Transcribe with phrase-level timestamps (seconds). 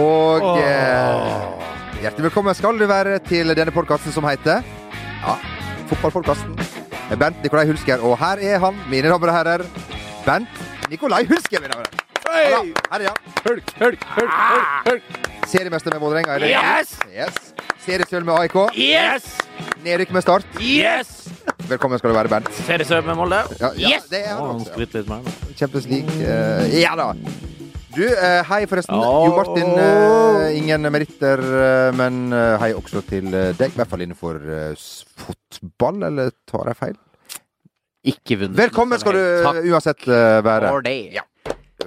[0.00, 4.64] og eh, hjertelig velkommen skal du være til denne podkasten som heter
[5.22, 5.34] Ja,
[5.90, 6.56] Fotballpodkasten.
[7.18, 9.64] Bent Nikolai Hulsker, og her er han, mine damer og herrer.
[10.26, 10.60] Bent
[10.92, 12.04] Nikolai Hulsker, mine damer herrer.
[12.52, 12.60] Ja,
[12.92, 13.38] her er han.
[13.46, 15.02] Hulk, hulk, hulk, hulk, hulk.
[15.48, 16.36] Seriemester med Vålerenga.
[16.44, 16.98] Yes!
[17.08, 17.38] yes.
[17.86, 18.56] Seriesølv med AIK.
[18.76, 19.30] Yes!
[19.84, 20.44] Nedrykk med Start.
[20.60, 21.14] Yes!
[21.70, 22.50] Velkommen skal du være, Bent.
[22.66, 23.40] Seriesølv med Molde.
[23.60, 24.10] Ja, ja, Yes!
[24.12, 25.22] det er han også.
[25.56, 26.20] Champions League.
[26.20, 27.08] eh, ja da.
[27.88, 28.94] Du, eh, hei forresten.
[29.00, 29.24] Oh.
[29.26, 32.30] Jo Martin, eh, ingen meritter, eh, men
[32.60, 33.70] hei også til deg.
[33.72, 34.40] I hvert fall innenfor
[35.24, 36.98] fotball, eller tar jeg feil?
[38.12, 38.58] Ikke vunnet.
[38.60, 40.68] Velkommen skal du Takk uansett være.
[40.68, 40.96] for det.
[41.16, 41.24] Ja.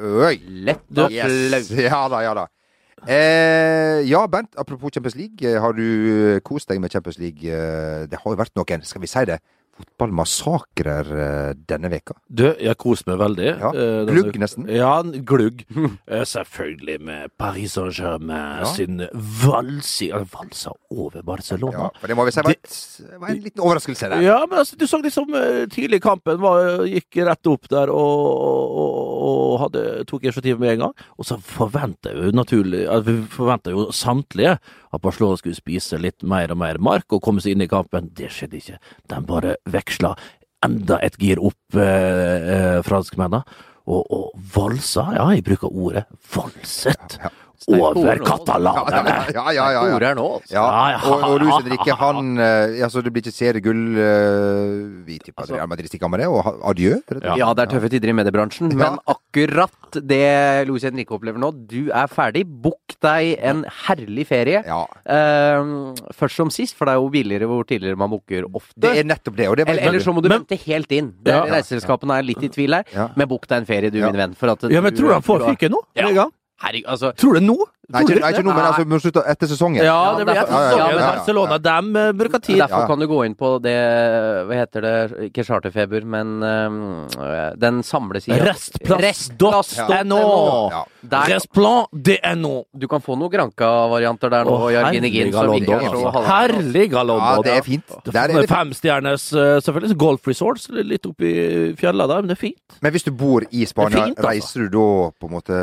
[0.02, 0.36] Oi.
[0.66, 1.70] Lett og Yes.
[1.76, 2.48] Ja da, ja da.
[3.08, 5.54] Eh, ja, Bent, apropos Champions League.
[5.60, 7.41] Har du kost deg med Champions League?
[7.41, 9.40] Det har jo vært noen, skal vi si det,
[9.81, 12.15] fotballmassakrer eh, denne veka.
[12.29, 13.49] Du, jeg koser meg veldig.
[13.62, 14.68] Ja, Eh, glugg nesten.
[14.70, 15.63] Ja, glugg.
[16.12, 18.65] Eh, Selvfølgelig med Paris Saint-Germain Ja.
[18.65, 21.77] sin i, Valsa over Barcelona.
[21.87, 22.76] Ja, for det må vi si var, et,
[23.21, 24.21] var en liten overraskelse der.
[24.26, 25.32] Ja, men altså, du så liksom
[25.71, 28.26] tidlig i kampen var, gikk rett opp der og,
[28.82, 30.96] og, og hadde, tok initiativ med en gang.
[31.18, 34.57] Og så forventa jo naturlig at Vi forventa jo samtlige
[34.91, 38.09] at Barcelona skulle spise litt mer og mer mark og komme seg inn i kampen.
[38.18, 38.79] Det skjedde ikke.
[39.12, 40.16] De bare veksla
[40.66, 43.44] enda et gir opp, eh, eh, franskmennene.
[43.91, 46.04] Og, og valsa, ja, jeg bruker ordet
[46.36, 49.34] valset, Ja, ord over katalanerne.
[49.34, 49.84] Ja, ja, ja.
[49.87, 50.13] ja, ja.
[50.17, 50.54] nå, altså.
[50.54, 50.99] Ja, Ja, ja.
[51.12, 53.84] og, og Luis Henrique, han altså Det blir ikke seriegull.
[53.98, 56.98] uh, Vi tipper Altså- Real Madrid stikker med det, og adjø.
[57.37, 59.71] Ja, det er tøffe tider i mediebransjen, men akkurat
[60.07, 62.45] det Luis Henrique opplever nå, du er ferdig.
[62.45, 64.63] Bukk deg en herlig ferie.
[64.66, 65.62] Ja, Eh,
[66.16, 68.73] først som sist, for det er jo billigere hvor tidligere man booker ofte.
[68.79, 69.47] det er nettopp det.
[69.50, 71.13] Og det eller, eller så må du vente helt inn.
[71.25, 71.41] Ja.
[71.50, 72.85] Reiseselskapene er litt i tvil her.
[72.96, 73.09] Ja.
[73.18, 74.07] Men bukk deg en ferie, du Ja.
[74.12, 74.34] min venn.
[74.38, 75.81] For at Ja, men du- tror du han får fyken nå?
[75.96, 76.28] Ja.
[76.62, 77.58] Herregud, altså Tror du nå?
[77.92, 79.82] Nei, ikke, ikke nå, men altså mot slutten etter sesongen.
[79.84, 80.94] Ja, det blir etter ja, ja, sesongen.
[80.94, 81.08] ja, ja.
[81.18, 82.60] Barcelona, dem eh, bruker tid.
[82.62, 83.76] Derfor kan du gå inn på det
[84.48, 84.94] Hva heter det?
[85.28, 86.78] Ikke charterfeber, men øhm,
[87.60, 88.38] den samlesida.
[88.48, 90.22] Restplass.no.
[90.72, 90.84] Ja.
[91.02, 92.54] Der, Restplan.no.
[92.72, 94.56] du kan få noen Granca-varianter der nå.
[94.56, 97.28] Oh, i Arginegin, herliga er London.
[97.28, 97.96] ja, det er fint.
[98.08, 100.00] Der er det femstjerners eh, selvfølgelig.
[100.00, 101.34] Golf resorts litt oppi
[101.80, 102.80] fjella der, men det er fint.
[102.86, 104.30] Men hvis du bor i Spania, fint, altså.
[104.30, 105.60] reiser du da på en måte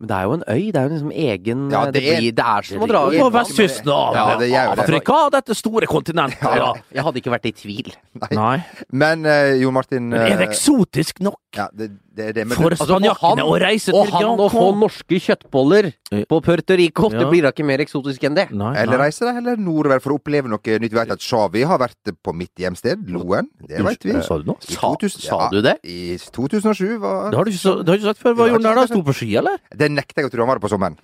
[0.00, 0.64] Men det er jo en øy.
[0.72, 3.02] Det er jo liksom egen Ja, det, det er- blir, det er som å dra
[3.14, 4.50] På vestkysten av Ja, det.
[4.84, 6.42] Afrika, dette store kontinentet.
[6.60, 6.72] Ja.
[6.94, 7.92] Jeg hadde ikke vært i tvil.
[8.32, 8.56] Nei.
[8.92, 12.44] Men uh, Jo Martin Men er det eh, eksotisk nok ja, det, det det.
[12.46, 16.22] Men for Altså, spanjakkene å reise Og han å få norske kjøttboller Ja.
[16.30, 18.44] på Puerto Rico, det blir da ikke mer eksotisk enn det.
[18.54, 19.06] Nei, eller nei.
[19.08, 20.92] reise deg heller nordover for å oppleve noe nytt.
[20.92, 23.48] Vi vet at Shawi har vært på mitt hjemsted, Loen.
[23.66, 24.14] Det vet vi.
[24.22, 24.60] Sa du noe?
[24.62, 25.76] Sa, 2000 sa du det?
[25.82, 28.36] I 2007 var Det har du ikke, så, det har du ikke sagt før.
[28.38, 28.86] Hva gjorde han der da?
[28.92, 29.58] Sto på ski, eller?
[29.74, 30.96] Det nekter jeg å tro han var på sommeren.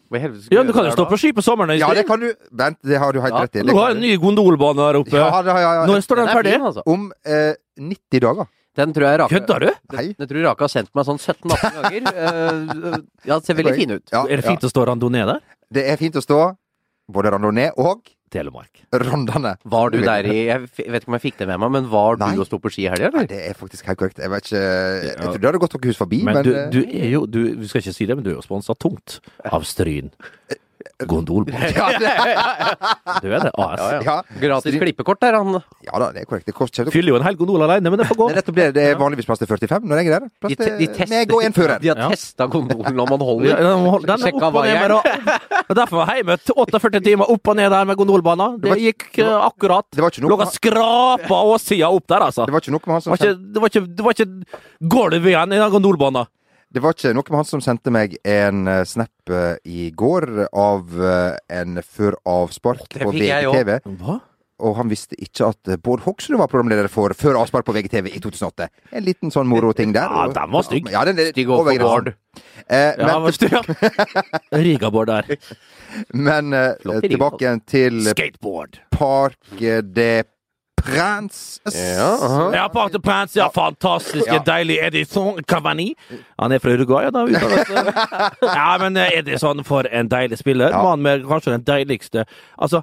[0.53, 1.75] Ja, du kan jo stå på ski på sommeren.
[1.81, 2.31] Ja, det kan du.
[2.53, 3.67] Bent, det har du helt rett i.
[3.67, 5.17] Du har en ny gondolbane her oppe.
[5.19, 5.87] Ja, det har jeg.
[5.91, 6.57] Når står den er ferdig?
[6.63, 6.83] altså.
[6.87, 8.47] Om eh, 90 dager.
[8.79, 9.71] Den tror jeg Rake Kødder du?
[9.93, 10.07] Nei.
[10.17, 12.09] den tror Rake har sendt meg sånn 17-18 ganger.
[12.09, 12.97] Uh,
[13.29, 14.07] ja, det ser veldig fin ut.
[14.15, 15.45] Ja, Er det fint å stå randonee der?
[15.73, 16.41] Det er fint å stå.
[17.13, 18.81] Både randonee og Telemark.
[18.97, 19.57] rondane.
[19.69, 22.17] Var du der i Jeg vet ikke om jeg fikk det med meg, men var
[22.17, 22.31] Nei.
[22.33, 24.23] du og sto på ski i helga, Nei, det er faktisk helt korrekt.
[24.25, 26.71] Jeg vet ikke Jeg tror det hadde gått noe hus forbi, men, Men du, eh,
[26.73, 29.19] du er jo du, Vi skal ikke si det, men du er jo sponsa tungt
[29.45, 30.09] av Stryn.
[31.09, 31.71] Gondolbane.
[31.75, 31.87] ja,
[33.23, 33.83] Du er det, AS.
[34.07, 34.17] Ja.
[34.41, 35.59] Gratis klippekort der, han.
[35.87, 36.47] ja da, det er korrekt.
[36.49, 38.29] Det koster Fyller jo en hel gondol alene, men det får gå.
[38.31, 38.67] Det er nettopp det.
[38.77, 40.29] Det er vanligvis plass til 45 når jeg er der.
[40.43, 41.79] Plass De, te- de til tester, meg og en fører.
[41.83, 42.09] De har Ja.
[42.13, 43.57] testa gondolen om man Ja, holder.
[43.63, 45.77] Den den er Sjekka opp og ned med vaieren.
[45.83, 48.59] Derfor var hjemme 48 timer opp og ned der med gondolbanen.
[48.63, 49.87] Det var- gikk eh, akkurat.
[49.93, 52.47] Det var ikke Lå noe, og skrapa åssida opp der, altså.
[52.47, 54.13] det var ikke noe med han Det som var ikke, det var ikke, det var
[54.17, 56.27] ikke gulv igjen i den gondolbana.
[56.73, 60.29] Det var ikke noe med han som sendte meg en eh, snap eh, i går
[60.49, 63.75] av eh, en før-avspark Det på VGTV.
[64.01, 64.21] Hva?
[64.63, 68.69] Og han visste ikke at Bård Hoksrud var programleder for før-avspark på VGTV i 2008.
[68.95, 70.07] En liten sånn moroting der.
[70.07, 70.91] Ja, den var stygg.
[70.93, 72.13] Ja, den er Stygg over Bård.
[72.69, 73.63] Eh, Ja, men men styr, ja.
[75.13, 75.33] Der.
[76.15, 78.79] men eh, tilbake igjen til Skateboard.
[78.95, 80.23] Park de
[80.85, 81.61] Princes.
[81.75, 82.47] Ja, aha.
[82.55, 84.43] Ja, Park Pants, ja, fantastiske, Ja.
[84.47, 85.95] deilig Edison Cavani.
[86.39, 87.27] Han er fra Uruguay, da.
[88.43, 90.71] Ja, men eh, Edison, for en deilig spiller.
[90.75, 90.83] Ja.
[90.83, 92.25] Mann med kanskje den deiligste
[92.59, 92.83] Altså,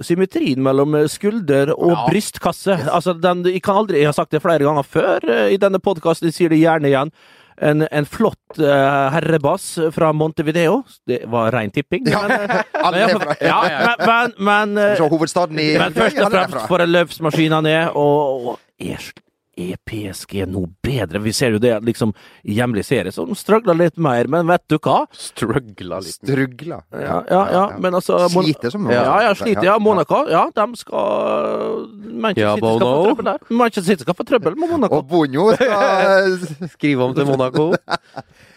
[0.00, 2.06] symmetrien mellom skulder og Ja.
[2.08, 2.78] brystkasse.
[2.92, 5.78] Altså, den, jeg kan aldri Jeg har sagt det flere ganger før eh, i denne
[5.78, 7.12] podkasten, jeg sier det gjerne igjen.
[7.60, 8.66] En, en flott uh,
[9.12, 10.78] herrebass fra Montevideo.
[11.04, 12.06] Det var rein tipping.
[12.08, 13.58] Ja, Men, eh, men, ja,
[14.00, 18.46] men, men, men, hovedstaden i men først og fremst for en løpsmaskin han er, og,
[18.48, 19.10] og er
[19.58, 21.18] er PSG nå bedre?
[21.24, 22.12] Vi ser jo det liksom
[22.44, 25.02] i hjemlig serie, så de struggler litt mer, men vet du hva?
[25.12, 26.16] Struggla litt.
[26.20, 26.78] Strugla.
[26.94, 29.64] Ja, ja, ja, men altså Mon- Sliter som Ja, ja, sliter.
[29.66, 31.88] Ja, Monaco, ja, de skal
[32.20, 33.38] Manchester Ja, City skal få trøbbel der.
[33.50, 35.00] Manchester City skal få trøbbel med Monaco.
[35.02, 36.38] Og Bonjo skal
[36.76, 37.70] Skrive om til Monaco.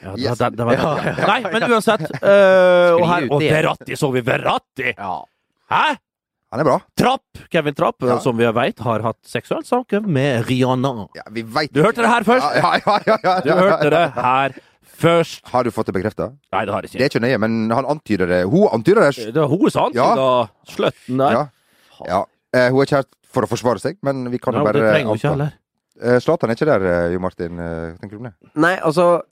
[0.04, 2.01] Ja, det, det, det var, Ja, ja, Nei, men uansett.
[2.22, 3.42] eh, og, her, og.
[3.44, 4.94] Verratti, så vi Verratti!
[4.98, 5.18] Ja.
[5.74, 5.86] Hæ?
[6.54, 6.76] Han er bra.
[7.00, 7.40] Trapp!
[7.50, 8.20] Kevin Trapp, Ja.
[8.22, 11.08] som vi vet har hatt seksuelt samkvem med Rihanna.
[11.18, 12.46] Ja, vi vet Du hørte det her først!
[12.60, 13.62] Ja, ja, ja, ja, Du ja, ja.
[13.64, 14.54] hørte det her
[15.02, 15.42] først.
[15.50, 16.28] Har du fått det bekrefta?
[16.54, 17.00] Nei, det har jeg ikke.
[17.02, 17.24] Det er ikke.
[17.26, 18.44] nøye, men han antyder det.
[18.54, 19.34] Hun antyder det.
[19.34, 20.30] Det er hun som antyda
[20.76, 21.32] slutten der.
[21.40, 21.44] Ja.
[22.12, 22.22] ja.
[22.54, 24.94] Eh, hun er ikke her for å forsvare seg, men vi kan jo bare det
[24.94, 25.54] trenger hun ikke heller.
[26.04, 27.58] Eh, Zlatan er ikke der, eh, Jo Martin.
[27.60, 28.34] eh, Tenker du det?
[28.62, 29.24] Nei, altså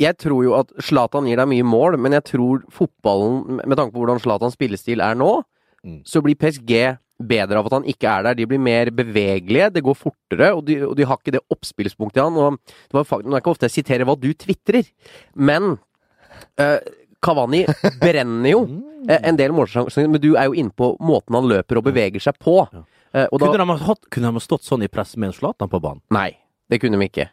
[0.00, 3.92] Jeg tror jo at Zlatan gir deg mye mål, men jeg tror fotballen, med tanke
[3.92, 5.42] på hvordan Zlatans spillestil er nå,
[5.86, 6.02] Mm.
[6.04, 6.74] så blir PSG
[7.20, 8.38] bedre av at han ikke er der.
[8.38, 12.20] De blir mer bevegelige, det går fortere, og de, og de har ikke det oppspillspunktet
[12.20, 12.38] i han.
[12.40, 14.88] Og det var faktisk, Nå er ikke ofte jeg siterer hva du tvitrer,
[15.36, 15.74] men
[16.60, 16.78] uh,
[17.20, 17.66] Cavani
[18.04, 18.62] brenner jo
[19.08, 22.24] eh, en del målsjanser, men du er jo inne på måten han løper og beveger
[22.24, 22.62] seg på.
[22.72, 22.86] Ja.
[23.10, 25.36] Eh, da, Kunne de, ha hatt, kunne de ha stått sånn i press med en
[25.36, 26.02] Zlatan på banen?
[26.14, 26.30] Nei,
[26.70, 27.28] det kunne de ikke.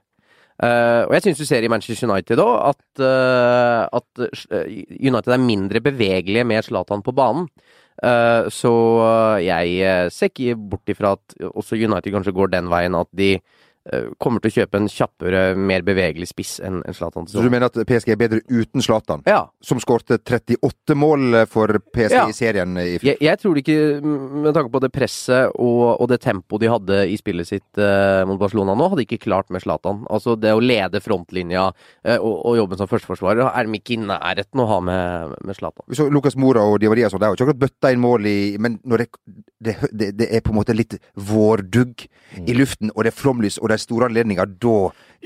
[0.57, 4.23] Uh, og jeg syns du ser i Manchester United òg at, uh, at
[4.57, 7.45] eh, United er mindre bevegelige med Zlatan på banen.
[7.97, 8.71] Eh, så
[9.41, 13.31] jeg eh, ser ikke bort ifra at også United kanskje går den veien at de
[13.33, 13.41] eh,
[14.19, 17.27] kommer til å kjøpe en kjappere, mer bevegelig spiss enn en Zlatan.
[17.29, 19.23] Så du mener at PSG er bedre uten Zlatan?
[19.29, 19.45] Ja.
[19.63, 22.25] Som skårte 38 mål for PSG Ja.
[22.27, 23.07] i serien i fjor.
[23.11, 24.17] Jeg, jeg tror det ikke, mm,
[24.47, 28.23] med tanke på det presset og, og det tempoet de hadde i spillet sitt eh,
[28.27, 30.03] mot Barcelona nå, hadde de ikke klart med Zlatan.
[30.11, 31.69] Altså det å lede frontlinja
[32.03, 35.59] eh, og, og jobben som førsteforsvarer, er de ikke i nærheten å ha med, med
[35.59, 35.87] Zlatan.
[35.95, 38.27] Så Lucas Mora og Di Maria sånn, de har jo ikke akkurat bøtta inn mål
[38.27, 39.07] i Men det,
[39.63, 42.07] det, det, det er på en måte litt vårdugg
[42.47, 44.73] i luften, og det er flomlys, og det store anledninger, da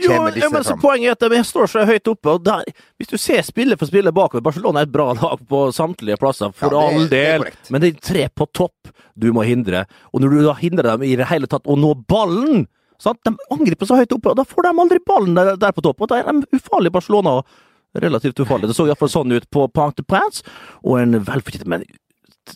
[0.02, 0.78] Jo, ja, men så.
[0.80, 2.30] Poenget er at de står så høyt oppe.
[2.32, 2.64] og der,
[2.98, 6.52] Hvis du ser spiller for spiller bakover Barcelona er et bra lag på samtlige plasser,
[6.56, 7.40] for Ja, det all det del.
[7.44, 7.72] korrekt.
[7.72, 9.86] men det er tre på topp du må hindre.
[10.14, 12.68] Og når du da hindrer dem i det hele tatt å nå ballen
[12.98, 13.20] sant?
[13.26, 16.02] De angriper så høyt oppe, og da får de aldri ballen der, der på topp.
[16.02, 17.42] Og da er de ufarlige Barcelona.
[17.94, 18.70] Relativt ufarlig.
[18.72, 20.42] Det så iallfall sånn ut på Parc de Prince,
[20.86, 21.84] og en velfortjent Men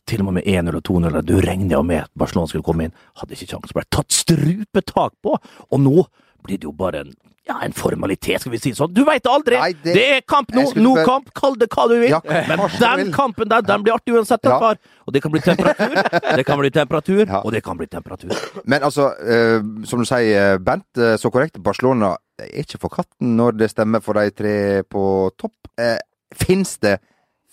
[0.06, 2.88] til og med med 1-0 og 2-0, du regner jo med at Barcelona skulle komme
[2.88, 3.74] inn, hadde ikke kjangs.
[3.76, 5.38] Ble tatt strupetak på,
[5.72, 6.06] og nå
[6.46, 7.14] blir det jo bare en
[7.46, 8.90] ja, en formalitet, skal vi si sånn.
[8.90, 9.54] Du veit aldri!
[9.62, 9.92] Nei, det...
[9.94, 10.64] det- er kamp nå!
[10.82, 11.28] No kamp!
[11.38, 12.10] Kall det hva du vil!
[12.10, 14.56] Ja, Men den kampen der, den blir artig uansett, Ja.
[14.58, 14.80] far.
[15.06, 15.94] Og det kan bli temperatur,
[16.40, 17.44] det kan bli temperatur, Ja.
[17.46, 18.34] og det kan bli temperatur.
[18.66, 21.62] Men altså, eh, som du sier, Bent, eh, så korrekt.
[21.62, 24.56] Barcelona er ikke for katten når det stemmer for de tre
[24.90, 25.06] på
[25.38, 25.54] topp.
[25.78, 26.00] Eh,
[26.34, 26.98] Fins det,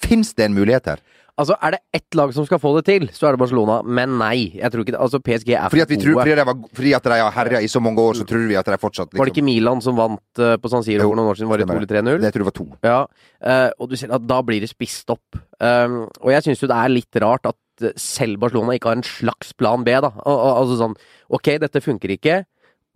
[0.00, 1.04] Fins det en mulighet her?
[1.40, 4.18] Altså, er det ett lag som skal få det til, så er det Barcelona, men
[4.20, 4.52] nei.
[4.58, 5.00] Jeg tror ikke det.
[5.00, 7.32] Altså, PSG er Fordi for at, vi tror, fordi, de var, fordi at de har
[7.38, 9.80] herja i så mange år, så tror vi at de fortsatt Var det ikke Milan
[9.80, 11.48] som vant uh, på San Siro for noen år siden?
[11.48, 12.20] Var det 2 eller 3-0?
[12.20, 12.66] Det tror jeg var to.
[12.84, 15.40] Ja, uh, og du ser at da blir det spist opp.
[15.56, 19.00] Um, og jeg syns jo det er litt rart at eh, selv Barcelona ikke har
[19.00, 20.12] en slags plan B, da.
[20.28, 20.96] Al al altså sånn
[21.32, 22.42] Ok, dette funker ikke.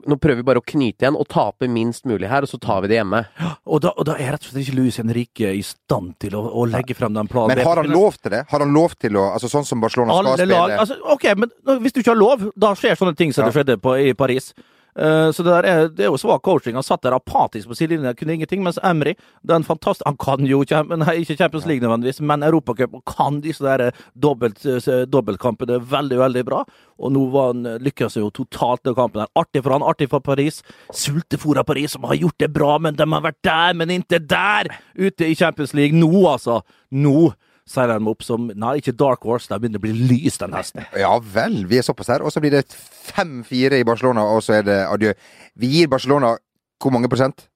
[0.07, 2.83] Nå prøver vi bare å knyte igjen og tape minst mulig her, og så tar
[2.85, 3.23] vi det hjemme.
[3.65, 6.43] Og da, og da er rett og slett ikke Luis Henrique i stand til å,
[6.53, 7.55] å legge frem den planen.
[7.57, 8.43] Men har han lov til det?
[8.53, 10.61] Har han lov til å Altså sånn som Barcelona skal spille?
[10.77, 13.51] altså, Ok, men hvis du ikke har lov, da skjer sånne ting som Ja.
[13.51, 14.53] det skjedde på, i Paris.
[14.97, 16.77] Eh, så det, er, det er jo svak coaching.
[16.79, 18.63] Han satt der apatisk på sidelinja, kunne ingenting.
[18.65, 19.15] Mens Emry,
[19.49, 20.63] Han kan jo
[20.97, 26.19] nei, ikke Champions League nødvendigvis, men Europacup, og kan disse der dobbelt, eh, dobbeltkampene veldig,
[26.19, 26.65] veldig bra.
[26.99, 29.21] Og nå var han eh, lykkes jo totalt den kampen.
[29.21, 29.33] der.
[29.37, 30.63] Artig for han, artig for Paris.
[30.93, 34.73] Sultefòra Paris, som har gjort det bra, men de har vært der, men ikke der!
[34.97, 35.97] Ute i Champions League.
[35.97, 36.63] Nå, altså!
[36.91, 37.33] Nå
[37.67, 40.85] seiler de opp som Nei, ikke Dark Horse, de begynner å bli lys, den hesten.
[40.97, 42.23] Ja vel, vi er såpass her.
[42.23, 45.15] Og så blir det 5-4 i Barcelona, og så er det adjø.
[45.59, 46.37] Vi gir Barcelona
[46.83, 47.49] hvor mange prosent?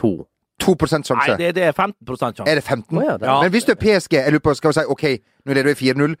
[0.00, 0.26] To.
[0.62, 1.14] 2 sjanse.
[1.18, 2.46] Nei, det, det er 15 sjanse.
[2.48, 2.96] Er det 15?
[2.96, 3.40] Oh, ja, det er- Ja.
[3.42, 5.04] Men hvis du er PSG, jeg lurer på, skal vi si OK,
[5.44, 6.14] nå leder vi 4-0.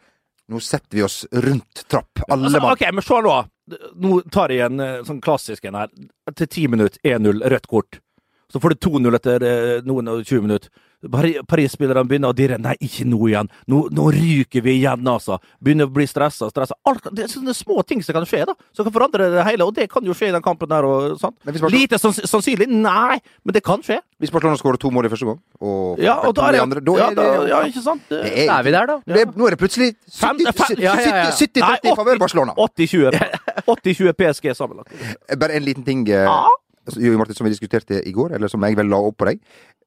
[0.52, 2.20] Nå setter vi oss rundt trapp.
[2.28, 2.72] Alle Altså, mann.
[2.76, 3.36] ok, men se nå.
[3.96, 5.88] Nå tar jeg en eh, sånn klassisk en her.
[6.36, 8.00] Til 10 minutter, 1-0, rødt kort.
[8.52, 10.68] Så får du 2-0 etter eh, noen og 20 minutter.
[11.10, 12.58] Pari- Paris-spillerne begynner å dirre.
[12.58, 13.48] Nei, ikke nå igjen.
[13.68, 15.38] Nå, nå ryker vi igjen, altså.
[15.62, 16.48] Begynner å bli stressa.
[16.50, 16.74] stressa.
[16.86, 18.54] Alt, det er sånne små ting som kan skje, da.
[18.72, 19.64] Som kan forandre det hele.
[19.68, 20.84] Og det kan jo skje i den kampen der.
[20.88, 21.36] Og, sant?
[21.72, 22.68] Lite sanns sannsynlig?
[22.70, 24.00] Nei, men det kan skje.
[24.22, 26.92] Hvis Barcelona skårer to mål i første gang, og, Ja, og da er andre, da
[26.96, 28.02] ja, er det ja, ikke sant?
[28.08, 28.96] det er, er vi der, da.
[29.04, 31.30] det er, Nå er det plutselig 70 fem- ja, ja, ja.
[31.34, 32.54] 70 Nei, 30 i favør Barcelona.
[32.56, 33.18] 80-20
[33.66, 34.92] 80-20 PSG sammenlagt.
[35.38, 36.46] Bare en liten ting, eh, Ja.
[37.00, 39.40] Jo Martin, som vi diskuterte i går, eller som jeg vel la opp på deg.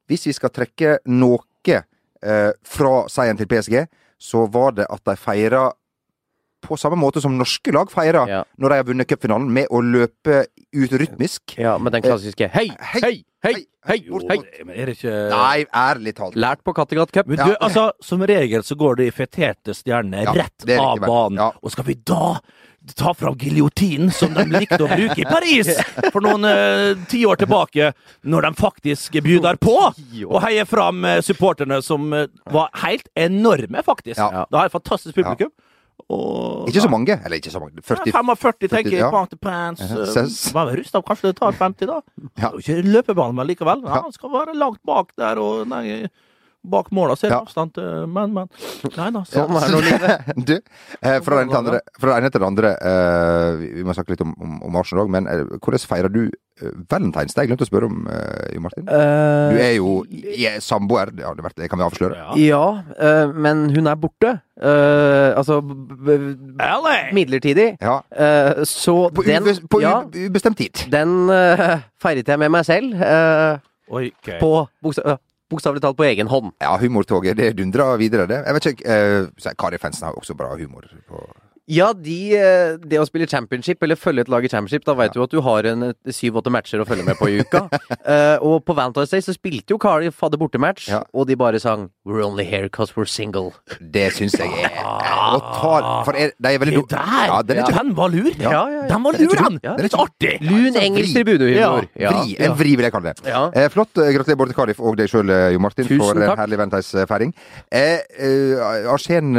[0.07, 3.83] Hvis vi skal trekke noe eh, fra seieren til PSG,
[4.17, 5.67] så var det at de feira
[6.67, 8.43] på samme måte som norske lag feirer Ja.
[8.59, 10.45] når de har vunnet cupfinalen, med å løpe
[10.75, 11.57] ut rytmisk.
[11.57, 13.55] Ja, med den klassiske hei, Hei, hei, hei,
[13.87, 14.39] hei, bort, hei.
[14.65, 16.35] Men er det ikke Nei, ærlig talt.
[16.35, 17.27] Lært på Kattegat Cup.
[17.27, 17.45] Men Ja.
[17.45, 21.37] du, altså, som regel så går de feterte stjernene Ja, rett av banen.
[21.39, 21.51] ja.
[21.63, 22.39] Og skal vi da
[22.95, 25.67] ta fram giljotinen, som de likte å bruke i Paris
[26.13, 27.89] for noen uh, tiår tilbake,
[28.23, 33.83] når de faktisk bjuder på og heier fram eh, supporterne, som uh, var helt enorme,
[33.83, 34.17] faktisk.
[34.17, 34.45] Ja.
[34.49, 35.51] Da har jeg fantastisk publikum.
[36.09, 37.17] Og Ikke så mange.
[37.25, 37.81] Eller ikke så mange.
[37.83, 38.99] 40 Ja, 45, tenker jeg.
[39.01, 39.25] ja.
[39.41, 39.81] Pants.
[39.81, 40.53] Ja, Uh, ses.
[40.53, 41.97] Var vel rusta, kanskje det tar 50, da.
[42.39, 42.51] Ja.
[42.85, 43.83] Løpebane, men likevel.
[43.83, 44.01] Ja.
[44.05, 46.07] han skal være langt bak der, og nei,
[46.69, 47.41] bak måla ser Ja.
[47.41, 48.49] avstand til Men, men.
[48.97, 49.23] Nei da.
[49.27, 50.33] Sånn er nå livet.
[50.47, 50.53] Du,
[51.01, 53.69] eh, fra, det ene til det andre, fra det ene til det andre eh, vi,
[53.79, 56.71] vi må snakke litt om, om, om Arsenal òg, men eh, hvordan feirer du eh,
[56.91, 57.45] Valentine's Day?
[57.45, 58.87] Jeg glemte å spørre om, eh, Jo Martin.
[58.87, 59.93] Eh, Du er jo
[60.47, 61.25] er samboer, det,
[61.57, 62.17] det, kan vi avsløre.
[62.17, 62.37] Ja.
[62.47, 62.65] Ja,
[62.99, 64.37] eh, men hun er borte.
[64.57, 66.17] Eh, altså b b
[66.57, 66.95] LA!
[67.13, 67.77] midlertidig.
[67.81, 67.99] Ja.
[68.11, 70.87] Eh, så På, den ube, på ja, ubestemt tid.
[70.91, 72.93] Den uh, feiret jeg med meg selv.
[72.95, 73.57] eh,
[73.87, 74.39] Oi, okay.
[74.41, 75.01] på buksa...
[75.05, 75.15] ja,
[75.51, 76.53] bokstavelig talt på egen hånd.
[76.63, 78.41] Ja, humortoget, det dundrer videre, det.
[78.45, 80.87] Jeg vet ikke, eh, Kari Fensen har også bra humor.
[81.07, 81.23] På.
[81.67, 85.11] Ja, de, eh, det å spille championship, eller følge et lag i championship, da veit
[85.11, 87.65] du at du har en syv-åtte matcher å følge med på i uka.
[88.07, 91.01] uh, og på Valentine's Day så spilte jo Carly hadde bortematch, Ja.
[91.13, 93.51] og de bare sang 'We're only here cause we're single'.
[93.81, 95.41] Det syns jeg er å
[96.07, 97.27] For er, de er veldig Det der!
[97.27, 98.31] Ja, den er ikke Den var lur!
[98.39, 98.87] Ja, ja, ja.
[98.87, 99.59] Den var lur, den!
[99.61, 100.33] Den er litt artig!
[100.47, 101.89] Lun sånn engelsk tribunehumor.
[101.99, 102.11] Ja.
[102.15, 102.37] Vri.
[102.47, 103.27] En vri, vil jeg kalle det.
[103.27, 103.43] Ja.
[103.51, 103.91] Eh, flott.
[103.97, 106.39] eh, Gratulerer både til Cardiff og deg sjøl, Jo Martin, Tusen for en takk.
[106.45, 107.33] herlig Valentine's-feiring.
[107.71, 109.35] Eh, uh, Arsen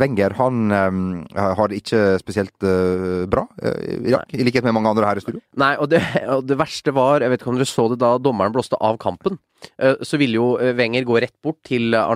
[0.00, 4.76] Wenger han um, har det ikke spesielt eh, bra eh, i dag, i likhet med
[4.76, 5.42] mange andre her i studio.
[5.60, 8.14] Nei, og det, og det verste var, jeg vet ikke om dere så det da
[8.22, 9.38] dommeren blåste av kampen,
[9.78, 12.06] eh, så ville jo Wenger gå rett bort til eh,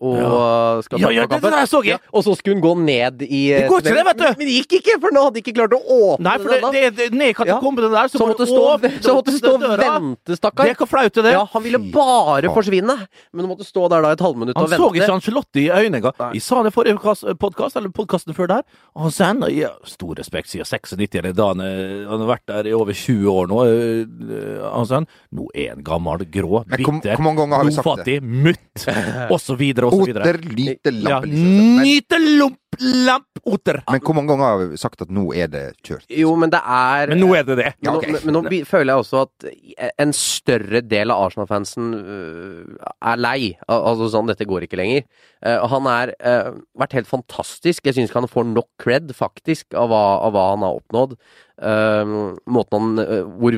[0.00, 0.82] Ancelotti ja.
[0.82, 1.90] skal Ja, ta ja, det det der så jeg!
[1.90, 4.24] Ja, og så skulle hun gå ned i eh, Det går ikke det, vet du!
[4.24, 6.54] Men, men det gikk ikke, for nå hadde de ikke klart å åpne Nei, for
[6.54, 9.52] det, det, det ned i katakombene der, så, Så måtte stå, åpne så måtte stå
[9.56, 11.34] og vente, vente, Det er ikke flaut, det.
[11.34, 12.96] Ja, han ville bare forsvinne,
[13.32, 15.02] men hun måtte stå der da et halvminutt Han og så vente.
[15.02, 16.24] ikke Angelotti i øynene engang.
[16.32, 18.64] Vi sa det i forrige podkast, eller podkasten før der.
[18.96, 22.46] Og han sa ja, stor respekt, siden 96 eller da han, eh, han har vært
[22.50, 23.60] der i over 20 år nå.
[23.68, 27.16] eh, Han sa nå er han gammel, grå, bitter, det?
[27.20, 28.86] blodfattig, mutt,
[29.32, 30.24] og så videre og så videre.
[30.30, 33.80] Oter, lyte, Ja, Nytelomp, lamp, oter.
[33.90, 36.06] men hvor mange ganger har vi sagt at nå er det kjørt?
[36.14, 37.72] Jo, men det er Men nå er det det.
[37.80, 38.12] Men, Ja, okay.
[38.12, 43.40] nå, men nå føler jeg også at en større del av Arsenal-fansen uh, er lei.
[43.66, 45.04] Altså sånn, dette går ikke lenger.
[45.44, 47.84] Uh, han har uh, vært helt fantastisk.
[47.86, 51.16] Jeg syns ikke han får nok cred, faktisk, av hva, av hva han har oppnådd.
[51.60, 53.52] Uh, måten han uh, Hvor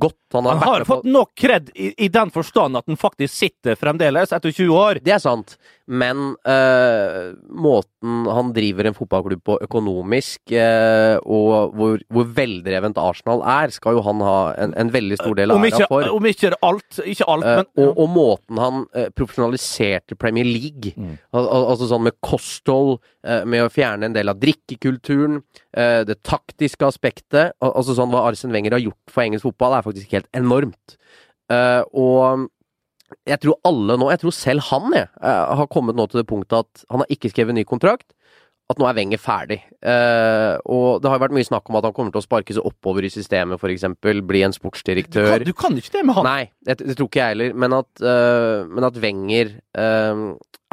[0.00, 2.86] godt han har Han vært har fått på nok kred i, i den forstand at
[2.88, 5.00] han faktisk sitter fremdeles, etter 20 år.
[5.04, 12.02] Det er sant, men uh, måten han driver en fotballklubb på økonomisk, eh, og hvor,
[12.12, 15.70] hvor veldrevent Arsenal er, skal jo han ha en, en veldig stor del av æra
[15.70, 16.10] ikke, for.
[16.16, 20.92] om ikke alt, ikke alt, Eh, men og, og måten han eh, profesjonaliserte Premier League
[20.94, 21.16] Mm.
[21.36, 22.98] Al al altså sånn med kosthold,
[23.48, 25.40] med å fjerne en del av drikkekulturen,
[25.76, 29.78] eh, det taktiske aspektet al Altså sånn hva Arsen Wenger har gjort for engelsk fotball,
[29.78, 30.96] er faktisk helt enormt.
[31.52, 32.46] Eh, og
[33.28, 36.28] jeg tror alle nå, jeg tror selv han, jeg, eh, har kommet nå til det
[36.28, 38.08] punktet at han har ikke skrevet ny kontrakt.
[38.72, 39.58] At nå er Wenger ferdig.
[39.84, 42.64] Eh, og det har vært mye snakk om at han kommer til å sparke seg
[42.64, 43.84] oppover i systemet, f.eks.
[44.00, 45.28] Bli en du sportsdirektør.
[45.34, 46.24] kan, du kan ikke det med han.
[46.24, 47.58] Nei, det, det tror ikke jeg heller.
[47.60, 49.52] Men at, øh, men at Wenger
[49.84, 50.24] øh,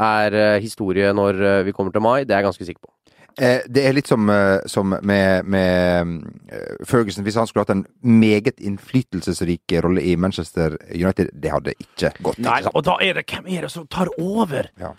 [0.07, 2.90] er øh, historie når øh, vi kommer til mai, det er jeg ganske sikker på.
[3.39, 7.23] Eh, det er litt som, eh, som med, med eh, Ferguson.
[7.23, 12.37] Hvis han skulle hatt en meget innflytelsesrik rolle i Manchester United, det hadde ikke gått.
[12.43, 14.67] Nei, ikke og da er det hvem er det som tar over?
[14.81, 14.91] Ja.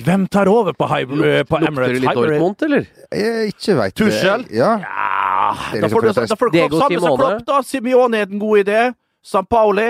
[0.00, 1.96] Hvem tar over på, Hy- Lukt, på Lukter Emirates?
[1.98, 2.86] det litt Dortmund, eller?
[3.12, 4.46] Jeg ikke veit Tuchel?
[4.54, 4.70] Ja.
[4.80, 7.44] Ja, Det er da liksom får du, for- da får du Klopp samme som Klopp,
[7.46, 7.60] da.
[7.66, 8.80] Simeone er en god idé.
[9.24, 9.88] Sampaoli.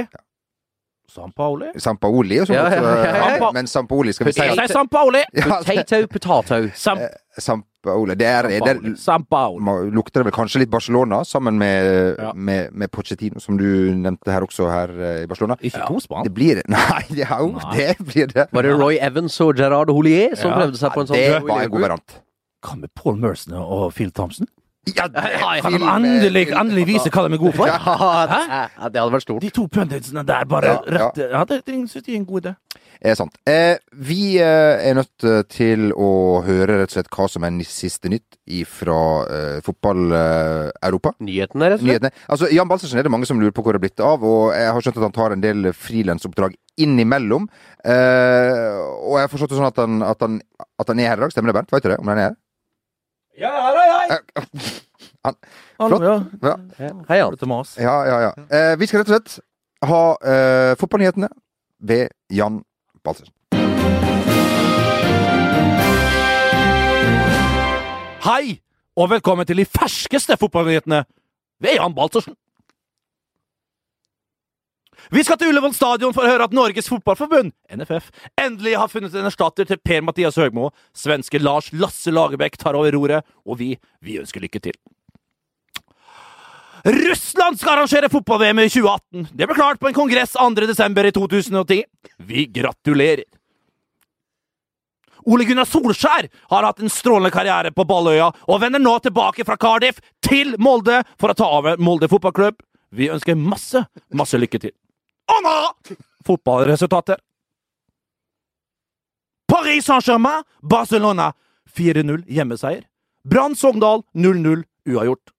[1.11, 1.67] Sampaoli?
[1.79, 2.57] Sampaoli og sånt.
[2.57, 3.51] Ja, ja, ja, ja, ja.
[3.55, 5.23] Men Sampaoli, skal vi si at Sampaoli!
[5.35, 6.59] Potato, potato.
[6.75, 9.91] Sam, Det er, det er Sampaoli.
[9.91, 12.33] lukter det vel kanskje litt Barcelona, sammen med, Ja.
[12.35, 13.65] med, med Pochettino, som du
[13.97, 15.57] nevnte her også, her eh, i Barcelona.
[15.63, 16.25] Ikke tospann.
[16.25, 17.77] Det blir Nei, det, er jo, Nei.
[17.77, 18.49] det blir det.
[18.53, 20.59] Var det Roy Evans og Gerard Holier som Ja.
[20.61, 22.21] prøvde seg på en sånn Det var en god variant.
[22.61, 24.47] Hva med Paul Merson og Phil Thompson?
[24.97, 25.23] Ja, det
[25.63, 27.67] Kan de endelig, endelig vise hva de er gode for?
[27.71, 29.41] Ja, ja, det hadde vært stort.
[29.45, 30.97] De to punditsene der, bare Ja, ja.
[30.97, 32.55] rett Ja, det, det jeg er en god idé.
[33.01, 33.37] Er sant.
[33.49, 36.09] Eh, vi eh, er nødt eh, til å
[36.45, 38.37] høre rett og slett hva som er siste nytt
[38.69, 38.97] fra
[39.31, 41.15] eh, fotball-Europa.
[41.25, 42.03] Nyhetene, rett og slett.
[42.05, 42.13] Nyhetene.
[42.29, 44.53] Altså, Jan Balsersen er det mange som lurer på hvor det er blitt av, og
[44.57, 47.49] jeg har skjønt at han tar en del frilansoppdrag innimellom.
[47.85, 50.39] Eh, og jeg har forstått det sånn at han, at, han,
[50.81, 51.75] at han er her i dag, stemmer det, Bernt?
[51.75, 51.99] Vet du det?
[52.03, 52.39] Om han er her?
[53.41, 54.21] Ja, hei, hei!
[55.25, 55.37] Han-
[55.81, 56.33] Hallo, flott.
[56.45, 56.55] ja.
[56.81, 57.35] Ja, Hei, Jan.
[57.37, 57.75] Thomas.
[57.81, 58.17] ja, ja.
[58.25, 58.31] ja.
[58.57, 59.35] Eh, vi skal rett og slett
[59.89, 61.29] ha eh, fotballnyhetene
[61.89, 62.59] ved Jan
[63.05, 63.35] Balsersen.
[68.21, 68.61] Hei,
[68.97, 71.05] og velkommen til de ferskeste fotballnyhetene
[71.61, 72.37] ved Jan Baltersen.
[75.11, 79.17] Vi skal til Ullevål stadion for å høre at Norges Fotballforbund, NFF, endelig har funnet
[79.17, 80.69] en erstatter til Per-Mathias Høgmo.
[80.95, 83.73] Svenske Lars Lasse Lagerbäck tar over roret, og vi,
[84.05, 84.77] vi ønsker lykke til.
[86.85, 89.29] Russland skal arrangere fotball-VM i 2018.
[89.33, 90.51] Det ble klart på en kongress 2.
[90.71, 91.83] desember i 2010.
[92.17, 93.25] Vi gratulerer.
[95.29, 99.59] Ole Gunnar Solskjær har hatt en strålende karriere på Balløya og vender nå tilbake fra
[99.61, 102.57] Cardiff til Molde for å ta over Molde fotballklubb.
[102.97, 103.85] Vi ønsker masse,
[104.17, 104.73] masse lykke til.
[105.31, 105.57] Og nå
[106.27, 107.21] fotballresultater.
[109.51, 111.33] Paris Saint-Germain, Barcelona
[111.77, 112.87] 4-0 hjemmeseier.
[113.29, 115.35] Brann Sogndal 0-0 uavgjort.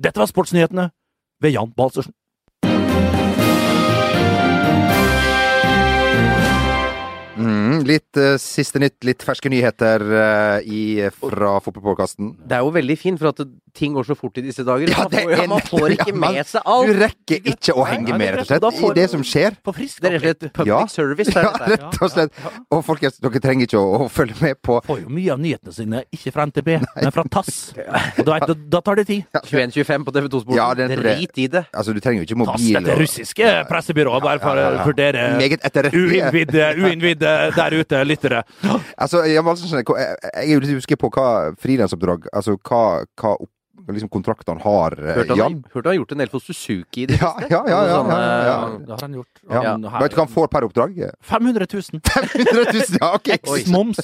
[0.00, 0.88] Dette var sportsnyhetene
[1.44, 2.14] ved Jan Balsersen.
[7.40, 12.34] Mm, litt uh, siste nytt, litt ferske nyheter uh, i, fra fotballpodkasten.
[12.48, 14.90] Det er jo veldig fint, for at ting går så fort i disse dager.
[14.90, 16.90] Ja, man, får, ja, man får ikke med seg alt.
[16.90, 19.56] Du rekker ikke å henge med, rett og slett, i det som skjer.
[19.64, 20.80] På frisk Det er rett og slett public Ja.
[20.90, 21.34] service.
[21.34, 21.70] Ja, dette.
[21.76, 22.40] rett og slett.
[22.70, 25.74] Og folkens, dere trenger ikke å, å følge med på får jo mye av nyhetene
[25.76, 27.58] sine ikke fra NTB, men fra TASS.
[28.18, 29.24] Og da, da, da tar det tid.
[29.46, 31.02] 21.25 på TV2-sporten Ja, er.
[31.20, 31.64] Drit i det.
[31.76, 35.26] Altså, du trenger jo ikke TASS, mobil dette og russiske pressebyrået, bare for å vurdere
[35.40, 35.62] Meget
[35.94, 38.42] uinnvidde, uinnvidde der ute lyttere.
[38.96, 39.42] Altså, jeg
[40.00, 41.28] jeg er jo litt usikker på hva
[41.60, 43.50] frilansoppdrag Altså hva, hva opp,
[43.88, 45.56] liksom kontraktene har, eh, Hørte han, Jan.
[45.72, 47.50] hørte han har gjort en del for Suzuki i det Ja, siste?
[47.50, 48.20] ja, ja, ja, ja,
[48.50, 48.78] ja.
[48.78, 49.40] Det har han gjort.
[49.50, 49.74] Ja.
[50.00, 50.98] Vet du hva han får per oppdrag?
[51.22, 52.00] 500 000.
[52.10, 52.98] 500 000!
[53.00, 53.28] Ja, ok!
[53.36, 54.00] Eks-moms.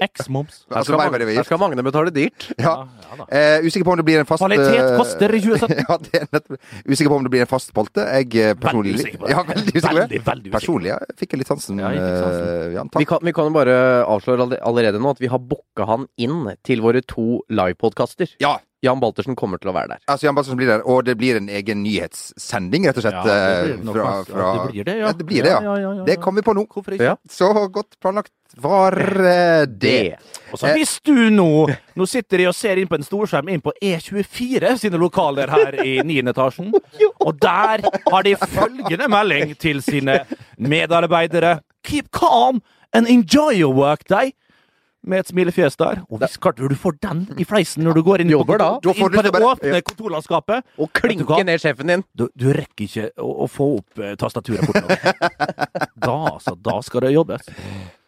[0.00, 0.62] Eks-moms.
[0.70, 2.50] Her Altså, her skal Magne betale dyrt.
[2.58, 2.86] Ja.
[2.86, 3.26] ja.
[3.28, 5.84] Eh, usikker på om det blir en fast Kvalitet eh, koster i 2017.
[5.88, 8.04] ja, det er Usikker på om det blir en fast spalte.
[8.20, 9.34] Jeg eh, personlig Veldig usikker på det.
[9.36, 10.00] Ja, veldig usikker.
[10.00, 10.58] Veldig, veldig usikker.
[10.58, 11.80] Personlig jeg fikk jeg litt sansen.
[11.82, 12.76] Ja, jeg fikk sansen.
[12.76, 16.06] Jan, Vi kan, vi kan jo bare avsløre allerede nå at vi har booka han
[16.20, 18.36] inn til våre to livepodkaster.
[18.42, 20.00] Ja, Jan Baltersen kommer til å være der.
[20.04, 23.16] altså Jan Baltersen blir der, og det blir en egen nyhetssending, rett og slett.
[23.16, 25.12] Ja, det eh, blir fra, fra, ja, det blir det, ja.
[25.12, 25.60] det blir det, ja.
[25.62, 26.66] Ja, ja, ja, ja, Det kom vi på nå.
[26.72, 27.08] Hvorfor ikke?
[27.08, 27.16] Ja.
[27.30, 29.96] Så godt planlagt var eh, det.
[29.96, 30.36] Det.
[30.52, 33.62] Og så hvis du nå Nå sitter de og ser inn på en storskjerm inn
[33.64, 36.18] på E24 sine lokaler her i 9.
[36.32, 36.72] etasjen.
[37.26, 40.20] Og der har de følgende melding til sine
[40.60, 41.60] medarbeidere.
[41.86, 42.60] Keep calm
[42.92, 44.34] and enjoy your workday.
[45.06, 46.00] Med et smilefjes der.
[46.10, 48.70] Og hvis klart du får den i fleisen når du går inn, Jobber da.
[48.82, 50.64] Da inn på det bare- åpne kontorlandskapet.
[50.82, 52.02] Og klinker klinke ned sjefen din.
[52.18, 55.06] Du, du rekker ikke å, å få opp eh, tastaturet fort nok.
[56.06, 56.56] Da, altså.
[56.60, 57.46] Da skal det jobbes.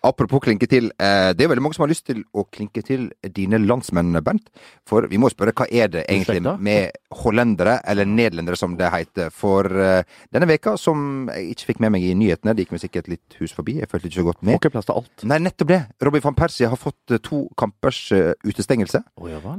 [0.07, 0.93] Apropos klinke til.
[1.03, 4.47] Eh, det er veldig mange som har lyst til å klinke til dine landsmenn, Bernt.
[4.87, 6.93] For vi må spørre, hva er det egentlig med
[7.25, 9.33] hollendere, eller nederlendere som det heter?
[9.35, 12.85] For eh, denne veka, som jeg ikke fikk med meg i nyhetene, det gikk meg
[12.85, 14.61] sikkert litt hus forbi, jeg følte ikke så godt Får med.
[14.61, 15.27] ikke plass til alt.
[15.33, 15.81] Nei, nettopp det.
[16.07, 18.01] Robin van Persie har fått eh, to kampers
[18.47, 19.03] utestengelse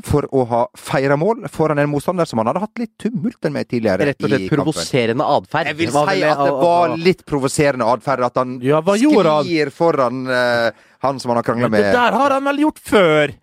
[0.08, 3.68] for å ha feira mål foran en motstander som han hadde hatt litt tumulter med
[3.70, 4.64] tidligere Rett og slett i kampen.
[4.64, 5.70] provoserende atferd.
[5.74, 8.24] Jeg vil si at det var litt provoserende atferd.
[8.30, 12.50] At han Ja, sklir foran han som han har krangla Men det der har han
[12.50, 13.36] vel gjort før?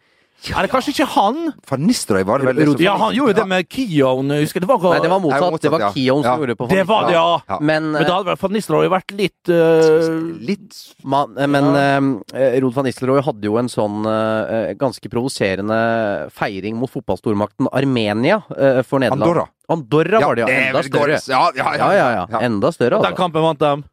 [0.46, 1.38] Er det kanskje ikke han?
[1.66, 2.75] Van Nistelrooy var det vel?
[2.77, 4.29] det Ja, han gjorde det med Kion.
[4.31, 5.46] Husker det var, Nei, det var motsatt.
[5.51, 5.90] motsatt, Det var ja.
[5.94, 6.37] Kion som Ja.
[6.37, 7.40] gjorde det på Det var det, ja.
[7.49, 7.59] Ja.
[7.61, 12.77] Men, Men da hadde vel Van Nistelrooy vært litt uh, Litt man, men uh, Rod
[12.77, 19.01] van Nistelrooy hadde jo en sånn uh, ganske provoserende feiring mot fotballstormakten Armenia eh, for
[19.01, 19.22] Nederland.
[19.22, 19.46] Andorra.
[19.72, 20.68] Andorra var det, ja.
[20.68, 21.18] Enda større.
[21.27, 22.40] Ja, ja, Ja, ja, ja.
[22.40, 23.16] Enda større, Den altså.
[23.16, 23.85] kampen vant dem.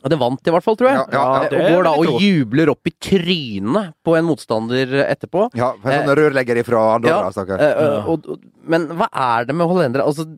[0.00, 0.98] Det vant i hvert fall, tror jeg.
[1.00, 1.48] Ja, ja, ja.
[1.50, 5.48] Eh, og går da og jubler opp i trynet på en motstander etterpå.
[5.58, 7.60] Ja, en sånn rørlegger ifra Andorra, Ja, stakkar.
[7.60, 8.30] Eh, eh, og,
[8.70, 10.06] men hva er det med hollendere?
[10.06, 10.28] Altså,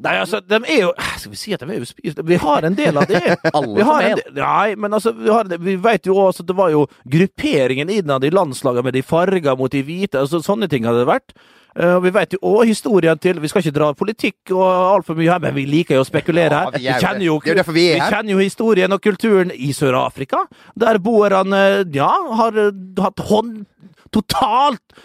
[0.00, 2.64] Nei, altså, de er jo Skal vi si at de er jo spist Vi har
[2.64, 3.20] en del av det.
[3.58, 4.20] Alle Vi har som en en.
[4.22, 7.90] del, nei, men altså, vi, har, vi vet jo også at det var jo grupperingen
[7.92, 10.22] innad i landslaget med de farga mot de hvite.
[10.22, 11.34] altså Sånne ting hadde det vært.
[11.76, 14.64] Eh, Og vi vet jo òg historien til Vi skal ikke dra politikk og
[14.96, 16.78] altfor mye her, men vi liker jo å spekulere Ja, her.
[16.78, 17.26] vi er jo kjenner det.
[17.26, 20.46] jo, Det er vi er kjenner jo historien og kulturen i Sør-Afrika.
[20.76, 23.66] Der boerne ja, har eh, hatt hånd
[24.10, 25.00] totalt eh,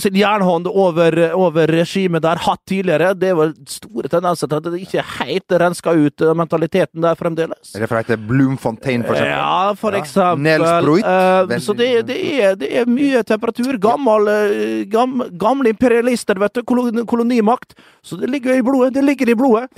[0.00, 3.12] sin jernhånd over, over regimet der hatt tidligere.
[3.18, 7.74] Det var store tendenser til at det ikke helt renska ut eh, mentaliteten der fremdeles.
[7.74, 9.34] Er det etter hete Bloemfontein, for eksempel?
[9.34, 10.64] Ja, for eksempel.
[10.64, 10.80] Ja.
[10.84, 11.04] Bruit.
[11.04, 13.76] Eh, så det, det, er, det er mye temperatur.
[13.82, 16.64] Gammel, eh, gam, gamle imperialister, vet du.
[16.68, 17.76] Koloni, kolonimakt.
[18.02, 18.94] Så det ligger i blodet.
[18.94, 19.68] Det ligger i blodet.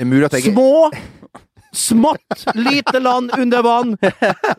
[0.45, 0.91] Små
[1.73, 3.97] smått lite land under vann,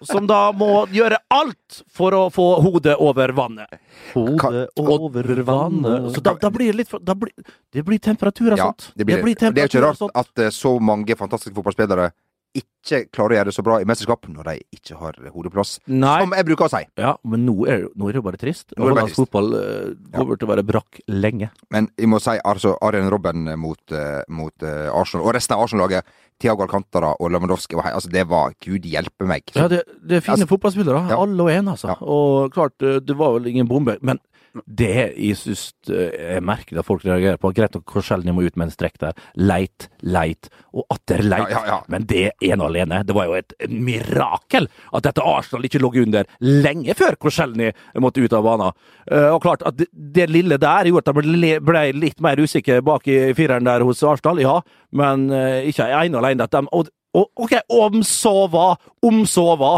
[0.02, 3.80] som da må gjøre alt for å få hodet over vannet.
[4.14, 7.32] Hodet over vannet Så da, da blir det litt for, da blir,
[7.72, 8.92] Det blir temperatur og Ja, sånt.
[8.96, 12.10] det, blir, det, er jo ikke rart at eh, så mange fantastiske fotballspillere
[12.58, 15.76] ikke klarer å gjøre det så bra i mesterskap når de ikke har hodeplass.
[15.88, 16.18] Nei.
[16.24, 16.82] Som jeg bruker å si.
[17.00, 18.74] Ja, men nå er, nå er det jo bare trist.
[18.80, 21.52] Hollandsk fotball eh, kommer til å være brakk lenge.
[21.72, 25.64] Men jeg må si altså Arjen Robben mot, eh, mot uh, Arsenal, og resten av
[25.68, 29.54] Arsenal-laget, Thiago Alcantara og Lewandowski, var altså, det var Gud hjelpe meg.
[29.56, 31.22] Ja, det, det er fine Altså, fotballspillere, ja.
[31.22, 31.94] alle og en, altså.
[31.94, 32.00] Ja.
[32.02, 34.20] Og klart, det var vel ingen bombe, men
[34.68, 38.68] det jeg syns er merkelig at folk reagerer på Greit nok Korselny må ut med
[38.68, 39.14] en strekk der.
[39.40, 41.46] Leit, leit og atter leit.
[41.54, 41.78] Ja, ja, ja.
[41.92, 46.28] Men det ene alene, det var jo et mirakel at dette Arsenal ikke lå under
[46.44, 47.72] lenge før Korselny
[48.04, 48.76] måtte ut av banen.
[49.08, 52.82] Eh, Og klart at det, lille der gjorde at de ble, ble litt mer usikre
[52.84, 54.58] bak i fireren der hos Arsenal, ja.
[54.92, 56.44] Men eh, ikke ene alene.
[56.48, 58.74] At de, og, og, ok, om så hva,
[59.08, 59.78] om så hva,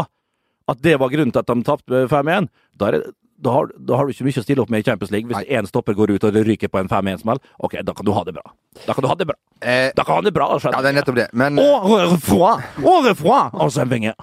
[0.70, 2.48] at det var grunnen til at de tapte 5-1,
[2.80, 4.86] da, er det- da, har, da har du ikke mye å stille opp med i
[4.86, 5.28] Champions League.
[5.30, 8.22] Hvis én stopper går ut og ryker på en 5-1-smell, ok, da kan du ha
[8.26, 8.44] det bra.
[8.86, 9.36] Da kan du ha det bra.
[9.60, 11.28] Eh, Da kan du ha det bra, ja, det er nettopp det.
[11.32, 12.62] Men Au revoir!
[12.84, 13.50] Au revoir!
[13.90, 14.14] Wenger.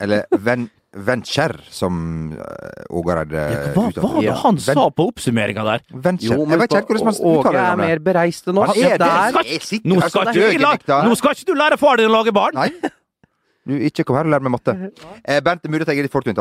[0.00, 4.34] Eller Ven, Venture, som uh, Ågareid Ja, hva var det Ja.
[4.44, 5.82] han sa på oppsummeringa der?
[5.90, 6.36] Venture.
[6.36, 8.76] Jo, jeg vet ikke hvordan man uttaler er Åge er mer bereist enn oss.
[8.78, 9.60] Er det.
[9.64, 12.54] Sitter Nå du nå skal ikke du lære far din å lage barn!
[12.54, 12.70] Nei.
[13.64, 14.74] Du, ikke kom her og lær meg matte.
[15.24, 16.38] Eh, Bernt, det er mulig at jeg er litt fortunt.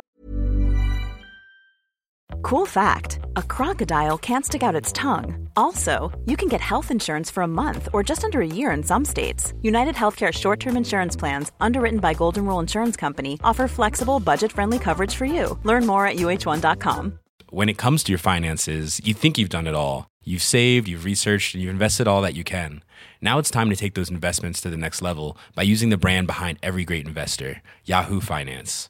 [2.43, 5.47] Cool fact a crocodile can't stick out its tongue.
[5.55, 8.83] Also, you can get health insurance for a month or just under a year in
[8.83, 9.53] some states.
[9.61, 14.51] United Healthcare short term insurance plans, underwritten by Golden Rule Insurance Company, offer flexible, budget
[14.51, 15.57] friendly coverage for you.
[15.63, 17.17] Learn more at uh1.com.
[17.49, 20.09] when it comes to your finances, you think you've done it all.
[20.25, 22.83] You've saved, you've researched, and you've invested all that you can.
[23.21, 26.27] Now it's time to take those investments to the next level by using the brand
[26.27, 28.89] behind every great investor, Yahoo Finance.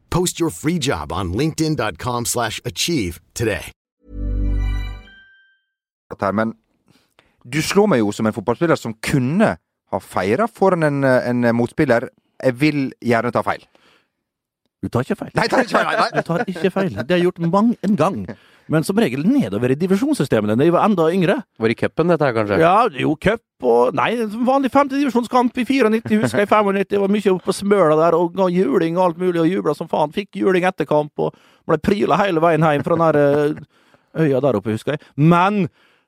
[0.11, 3.71] Post your free job on linkedin.com/achieve slash achieve today.
[6.33, 6.53] men
[7.47, 9.57] du slår meg jo som en fotballspiller som kunne
[9.91, 12.09] ha feira foran en, en motspiller.
[12.43, 13.63] Jeg vil gjerne ta feil.
[14.81, 15.31] Du tar ikke feil.
[15.37, 16.09] Nei, tar ikke feil, nei, nei.
[16.15, 16.89] Du tar ikke feil.
[16.95, 18.23] Det har jeg gjort mang en gang.
[18.71, 21.35] Men som regel nedover i divisjonssystemene da jeg var enda yngre.
[21.61, 22.57] Var i cupen, dette her, kanskje?
[22.61, 24.09] Ja, jo, cup og Nei,
[24.47, 26.49] vanlig femtedivisjonskamp i 94, husker jeg.
[26.49, 26.89] 95.
[26.89, 29.73] Det var mye oppe på Smøla der, og ga juling og alt mulig, og jubla
[29.77, 30.15] som faen.
[30.15, 31.29] Fikk juling etter kamp, og
[31.69, 33.51] ble pryla hele veien hjem fra den der eh,
[34.25, 35.01] øya der oppe, husker jeg.
[35.15, 35.53] Men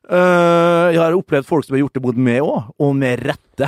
[0.09, 3.67] øh, jeg har opplevd folk som har gjort det mot meg òg, og med rette.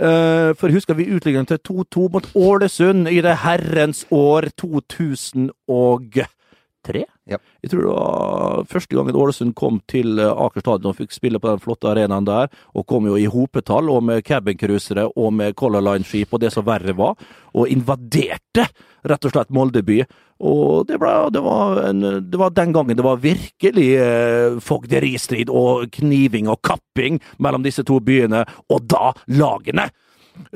[0.00, 7.04] Uh, for husker vi utligningen til 2-2 mot Ålesund i det herrens år 2003?
[7.30, 7.38] Ja.
[7.62, 11.40] Jeg tror det var første gangen Ålesund kom til eh, Aker stadion og fikk spille
[11.42, 15.54] på den flotte arenaen der, og kom jo i hopetall, og med cabincruisere og med
[15.58, 17.14] Color Line-skip og det som verre var,
[17.54, 18.66] og invaderte
[19.06, 20.02] rett og slett Molde by.
[20.50, 25.52] Og det, ble, det, var en, det var den gangen det var virkelig eh, fogderistrid
[25.52, 29.90] og kniving og kapping mellom disse to byene, og da lagene!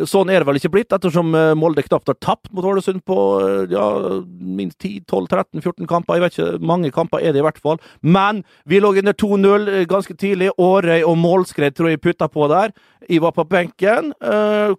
[0.08, 3.18] Sånn er det vel ikke blitt, ettersom eh, Molde knapt har tapt mot Ålesund på
[3.40, 3.84] eh, ja,
[4.28, 6.18] minst 10-12-13-14 kamper.
[6.18, 7.80] Jeg vet ikke, mange kamper er det i hvert fall.
[8.02, 10.52] Men vi lå under 2-0 eh, ganske tidlig.
[10.58, 12.74] Årøy og Målskred tror jeg putta på der.
[13.04, 14.14] Jeg var på benken,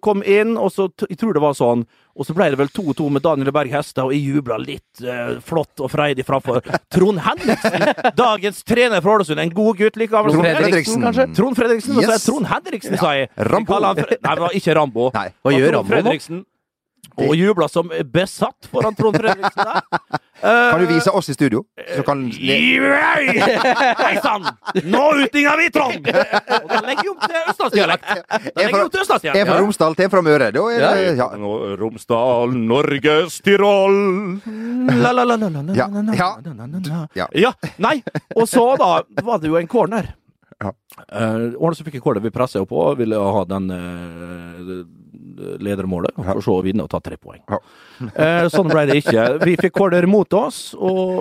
[0.02, 1.84] kom inn, og så jeg tror det var sånn
[2.16, 5.34] Og så ble det vel 2-2 med Daniel Berg Hestad, og jeg jubla litt eh,
[5.44, 7.84] flott og freidig framfor Trond Henriksen.
[8.24, 9.42] Dagens trener for Ålesund.
[9.42, 10.32] En god gutt likevel.
[10.32, 11.04] Trond Fredriksen.
[11.04, 11.26] kanskje?
[11.36, 11.96] Trond Fredriksen.
[11.96, 12.24] Og så er Yes.
[12.24, 13.28] Trond Henriksen, sa jeg.
[13.52, 13.76] Rambo.
[13.76, 15.10] Jeg Nei, det var ikke Rambo.
[15.14, 15.28] Nei.
[15.44, 16.44] Hva gjør Rambo nå?
[17.16, 19.84] Og jubla som besatt foran Trond Fredriksen der.
[20.46, 21.64] Kan du vise oss i studio?
[21.96, 24.46] Så kan Hei sann!
[24.84, 26.10] Nå utligner vi Trond!
[26.62, 28.06] Og da legger vi om til østlandsdialekt.
[28.06, 29.58] Da legger jeg om til En fra.
[29.60, 30.50] Romsdal til en fra Møre.
[30.54, 31.28] Da er det ja.
[31.80, 33.96] Romsdal, Norges Tyrol
[35.02, 37.52] la, la, la, la, la, la, Ja, ja.
[37.82, 38.00] Nei,
[38.34, 38.90] og så da
[39.24, 40.12] var det jo en corner.
[40.62, 40.72] Ja.
[41.12, 44.70] Uh, Ålesund fikk jeg corner vi pressa jo på, ville ha den uh,
[45.62, 46.16] ledermålet.
[46.16, 47.42] For så å vinne og ta tre poeng.
[47.96, 49.22] Eh, sånn ble det ikke.
[49.40, 51.14] Vi fikk corner mot oss, og,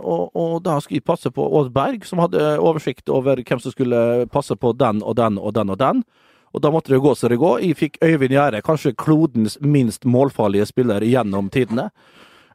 [0.00, 3.74] og, og da skulle vi passe på Odd Berg, som hadde oversikt over hvem som
[3.74, 6.00] skulle passe på den og den og den og den.
[6.54, 7.60] Og da måtte det gå som det går.
[7.66, 11.90] Jeg fikk Øyvind Gjerde, kanskje klodens minst målfarlige spiller gjennom tidene.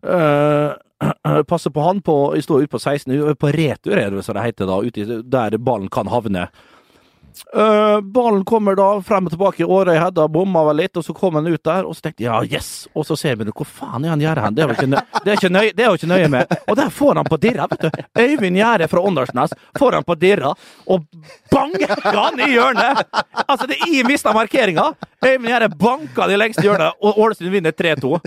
[0.01, 0.71] Eh,
[1.51, 4.45] passe på han på Jeg står ute på 16, på retur er det som det
[4.47, 6.47] heter da, ute der ballen kan havne.
[7.53, 9.65] Eh, ballen kommer da frem og tilbake.
[9.65, 11.87] Årøy Hedda bomma vel litt, og så kom han ut der.
[11.87, 12.87] Og så tenkte jeg ja, yes!
[12.93, 14.57] Og så ser vi hvor faen er han Gjerde hen?
[14.57, 16.53] Det er jo ikke, ikke, nøye, ikke nøye med.
[16.67, 18.03] Og der får han på dirra, vet du.
[18.19, 20.53] Øyvind Gjerde fra Åndalsnes får han på dirra,
[20.85, 21.07] og
[21.51, 23.01] banker han i hjørnet!
[23.45, 24.91] Altså, det er i mista markeringa.
[25.25, 28.19] Øyvind Gjerde banka det lengste hjørnet, og Ålesund vinner 3-2.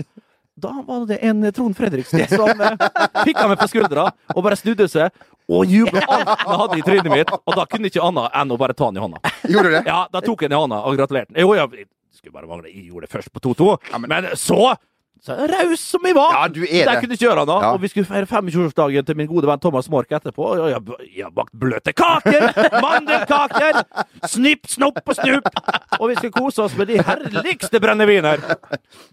[0.55, 2.75] Da var det en Trond Fredriksen som eh,
[3.25, 5.09] pikka meg på skuldra og bare snudde seg
[5.49, 7.33] og jubla alt han hadde i trynet mitt.
[7.33, 9.33] Og da kunne ikke annet enn å bare ta han i hånda.
[9.49, 9.83] Gjorde du det?
[9.89, 11.35] Ja, da tok jeg den i hånda og gratulerte.
[11.41, 12.69] Jo, jeg skulle bare mangle.
[12.69, 13.77] Jeg gjorde det først på 2-2.
[14.07, 14.33] men...
[14.39, 14.75] så
[15.23, 16.33] så raus som jeg var!
[16.35, 16.95] Ja, du er det.
[16.99, 17.55] kunne ikke gjøre noe.
[17.63, 17.67] Ja.
[17.71, 20.49] Og vi skulle feire 25-årsdagen til min gode venn Thomas Mork etterpå.
[20.51, 22.49] Og jeg har bakt bløte kaker!
[22.83, 23.79] Mandelkaker!
[24.29, 25.47] Snipp, snopp og snup!
[25.99, 28.41] Og vi skulle kose oss med de herligste brenneviner.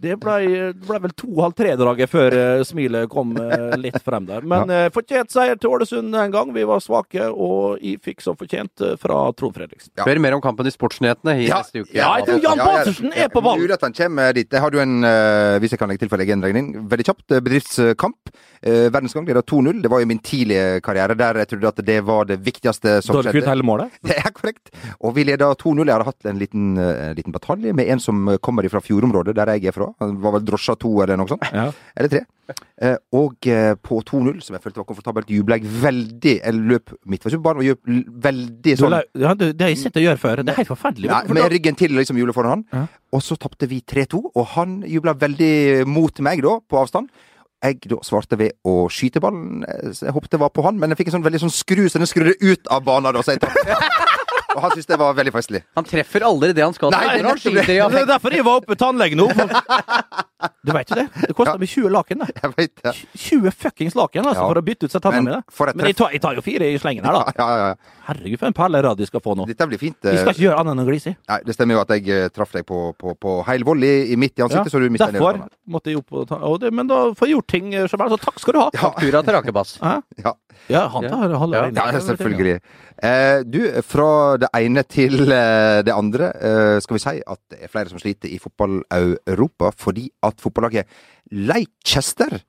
[0.00, 4.46] Det ble, ble vel to-halv tre-draget før eh, smilet kom eh, litt frem der.
[4.48, 6.52] Men eh, fortjent seier til Ålesund en gang.
[6.54, 9.92] Vi var svake, og jeg fikk som fortjent fra Trond Fredriksen.
[9.98, 10.06] Ja.
[10.08, 11.94] Hør mer om kampen i Sportsnyhetene i neste uke.
[11.96, 13.64] Ja, jeg tror Jan Balsersen er på ballen.
[13.66, 14.50] Mulig at han kommer dit.
[14.50, 14.96] Jeg har jo en,
[15.62, 18.32] hvis jeg kan legge til for egen regning, veldig kjapt bedriftskamp.
[18.60, 19.80] Verdensgang leda 2-0.
[19.84, 23.16] Det var jo min tidlige karriere der jeg trodde at det var det viktigste som
[23.16, 23.96] Da hadde du hele målet?
[24.10, 24.72] Det er korrekt.
[25.00, 25.80] Og vi leda 2-0.
[25.88, 29.54] Jeg hadde hatt en liten, eh, liten batalje med en som kommer fra fjordområdet, der
[29.54, 29.86] jeg er fra.
[30.02, 31.46] Han var vel drosja 2 eller noe sånt.
[31.56, 31.70] Ja.
[31.96, 32.20] Eller 3.
[32.82, 36.34] Eh, og eh, på 2-0, som jeg følte var komfortabelt, jubla jeg veldig.
[36.42, 40.04] Jeg løp midtveisbanen og gjør veldig sånn Du, ja, du, det har jeg sett deg
[40.08, 40.42] gjøre før.
[40.44, 41.08] Det er helt forferdelig.
[41.08, 42.66] Nei, med ryggen til liksom hjulet foran han.
[42.74, 42.84] Ja.
[43.16, 47.08] Og så tapte vi 3-2, og han jubla veldig mot meg da, på avstand.
[47.60, 49.64] Jeg da svarte ved å skyte ballen.
[49.68, 51.86] Eh, Jeg håpet det var på han, men jeg fikk en sånn veldig sånn skru,
[51.88, 53.12] så den skrudde ut av banen.
[53.14, 53.40] da, så jeg.
[54.54, 55.62] Og han syntes det var veldig festlig.
[55.78, 56.94] Han treffer aldri det han skal.
[56.94, 57.66] Nei, han nettopp det.
[57.70, 59.30] Det er derfor jeg var oppe i tannlegen nå.
[60.64, 61.06] Du veit jo det?
[61.20, 62.22] Det kosta meg 20 laken.
[62.24, 62.92] Jeg vet det.
[63.12, 64.48] 20 fuckings laken altså, Ja.
[64.48, 65.74] for å bytte ut seg tennene Men mine.
[65.76, 67.34] Men jeg tar, jeg tar jo fire i slengen her, da.
[67.36, 67.96] Ja, ja, ja.
[68.06, 69.44] Herregud, for en perlerad de skal få nå.
[69.50, 69.98] Dette blir fint.
[70.00, 70.36] Vi skal eh.
[70.36, 71.14] ikke gjøre annet enn å glise.
[71.28, 73.94] Nei, det stemmer jo at jeg eh, traff deg på, på, på heil vold i,
[74.14, 76.60] i midt i Ja, ansiktet, så du mista derfor måtte jeg opp og ta og
[76.64, 78.68] det, Men da får jeg gjort ting som er så takk skal du ha.
[78.80, 79.76] Faktura til Rakebass.
[79.80, 80.34] Ja.
[80.70, 81.90] Ja, han tar halve Ja.
[81.92, 82.60] Ja, selvfølgelig.
[83.02, 87.58] Eh, du, fra det ene til eh, det andre, eh, skal vi si at det
[87.66, 90.86] er flere som sliter i fotball-Europa fordi at fotballaget
[91.32, 92.40] Leicester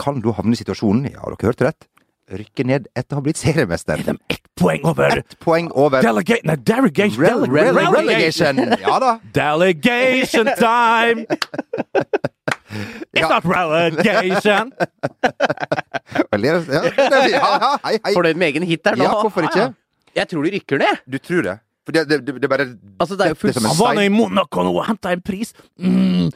[0.00, 1.86] kan da havne i situasjonen, ja, dere hørte rett,
[2.28, 4.02] rykke ned etter å ha blitt seriemester.
[4.02, 6.44] Er de ett poeng over Ett poeng over Delegate...
[6.44, 7.22] Nei, derogation.
[7.24, 8.58] Rel dele- rel relegation.
[8.58, 8.82] relegation.
[8.84, 9.12] Ja da.
[9.38, 11.24] Delegation time!
[12.68, 13.28] It's Ja.
[13.30, 14.72] not relegation!
[16.38, 16.58] Ja, ja,
[17.28, 18.12] ja, hei, hei.
[18.14, 19.04] Fornøyd med egen hit der nå?
[19.06, 19.68] Ja, hvorfor ikke?
[20.18, 21.02] Jeg tror de rykker ned.
[21.06, 21.56] Du tror det?
[21.88, 22.66] For det, det, det, det bare
[23.00, 25.22] Altså, det er jo Det er Han var nå i Monaco nå og henta en
[25.24, 25.54] pris.
[25.80, 26.28] Mm.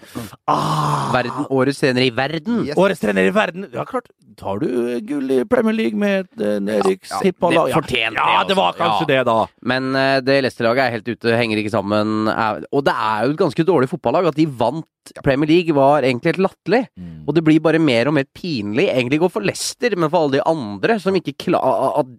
[0.49, 1.11] Ah.
[1.13, 2.63] Verden, årets trener i verden.
[2.71, 2.79] Yes.
[2.81, 3.67] Årets trener i verden.
[3.75, 4.09] Ja, klart.
[4.41, 4.67] Tar du
[5.05, 7.69] gull i Premier League med et det lag?
[7.69, 9.11] Ja, fortjente ja, det det var kanskje ja.
[9.11, 9.37] det, da.
[9.69, 12.33] Men uh, det Leicester-laget er helt ute, henger ikke sammen.
[12.33, 14.31] Er, og det er jo et ganske dårlig fotballag.
[14.33, 16.87] At de vant Premier League var egentlig helt latterlig.
[16.97, 17.15] Mm.
[17.27, 18.89] Og det blir bare mer og mer pinlig.
[18.89, 22.19] Egentlig går for Leicester, men for alle de andre som ikke klar, at-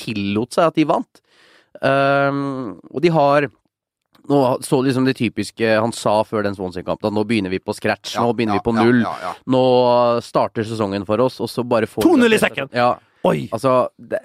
[0.00, 1.20] tillot seg at de vant.
[1.80, 3.48] Um, og de har
[4.30, 7.74] nå så liksom det typiske han sa før den Swansea-kampen, at nå begynner vi på
[7.74, 8.14] scratch.
[8.14, 9.00] Ja, nå begynner ja, vi på null.
[9.02, 9.32] ja.
[9.50, 9.64] Nå
[10.24, 12.70] starter sesongen for oss, og så bare får 2-0 i sekken!
[12.76, 12.92] Ja,
[13.28, 13.48] Oi!
[13.52, 14.22] Altså, det,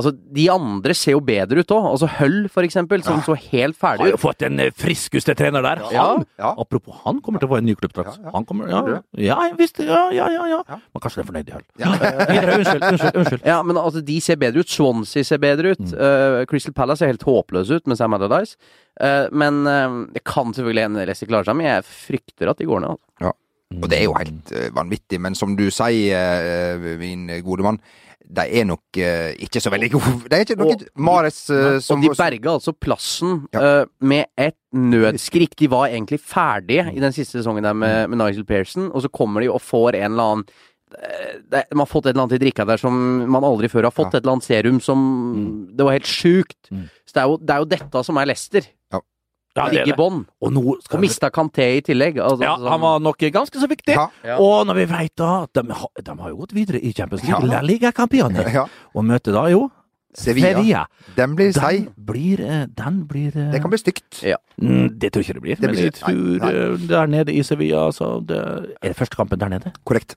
[0.00, 1.88] Altså, de andre ser jo bedre ut òg.
[1.92, 4.06] Altså Hull, for eksempel, som så helt ferdig ut.
[4.06, 5.82] Har jo fått en eh, friskeste trener der.
[5.92, 6.54] Ja, Han, ja.
[6.62, 8.16] apropos, han kommer til å få en ny klubbdrakt.
[8.16, 8.34] Ja, ja.
[8.34, 10.62] Han kommer, ja, ja, visst, ja, ja, ja, ja.
[10.64, 10.80] Ja.
[10.80, 11.66] Men kanskje det er fornøyd i Hull.
[12.60, 13.44] Unnskyld, unnskyld, unnskyld.
[13.52, 14.72] Ja, men altså, de ser bedre ut.
[14.72, 15.84] Swansea ser bedre ut.
[15.92, 18.56] Eh, Crystal Palace ser helt håpløs ut med Sam Allardyce.
[19.00, 22.66] Uh, men uh, det kan selvfølgelig en Leicester klare seg, men jeg frykter at de
[22.68, 22.96] går ned.
[22.96, 23.28] Altså.
[23.28, 23.36] Ja.
[23.80, 27.78] Og det er jo helt vanvittig, men som du sier, min gode mann,
[28.30, 30.12] de er nok uh, ikke så veldig gode.
[30.30, 33.82] Det er ikke noe Og- Mares eh, som Og de berga altså plassen Ja.
[33.82, 35.56] uh, med et nødskrik.
[35.58, 39.10] De var egentlig ferdige i den siste sesongen der med, med Nigel Pearson, og så
[39.10, 40.46] kommer de og får en eller annen
[40.90, 42.94] det, man har fått et eller annet i drikka der som
[43.30, 44.10] man aldri før har fått.
[44.10, 44.18] Ja.
[44.18, 46.58] Et eller annet serum som Det var helt sjukt.
[46.70, 46.88] Mm.
[47.06, 48.66] Så det er, jo, det er jo dette som er Lester.
[48.90, 48.98] Ja,
[49.54, 49.96] det er Ligge i det.
[49.98, 50.20] bånn.
[50.42, 50.60] Og no,
[50.92, 52.18] Og mista Kanté i tillegg.
[52.22, 53.94] Altså, Ja, han var nok ganske så viktig.
[53.96, 54.06] Ja.
[54.24, 54.36] Ja.
[54.38, 57.24] Og når vi vet da at de, har- de har jo gått videre i Champions
[57.26, 57.54] League, Ja.
[57.56, 58.66] La Liga Campione, Ja.
[58.94, 59.70] og møter da jo
[60.14, 60.48] Sevilla.
[60.56, 60.86] Sevilla.
[61.16, 61.84] Den blir seig.
[61.86, 64.22] Den blir, eh, den blir eh, Det kan bli stygt.
[64.22, 64.36] Ja.
[64.60, 66.50] Mm, Det tror jeg ikke det blir, Det men blir jeg tror nei, nei.
[66.74, 67.90] eh, der nede i Sevilla
[68.26, 68.40] det,
[68.82, 69.72] Er det første kampen der nede?
[69.84, 70.14] Korrekt.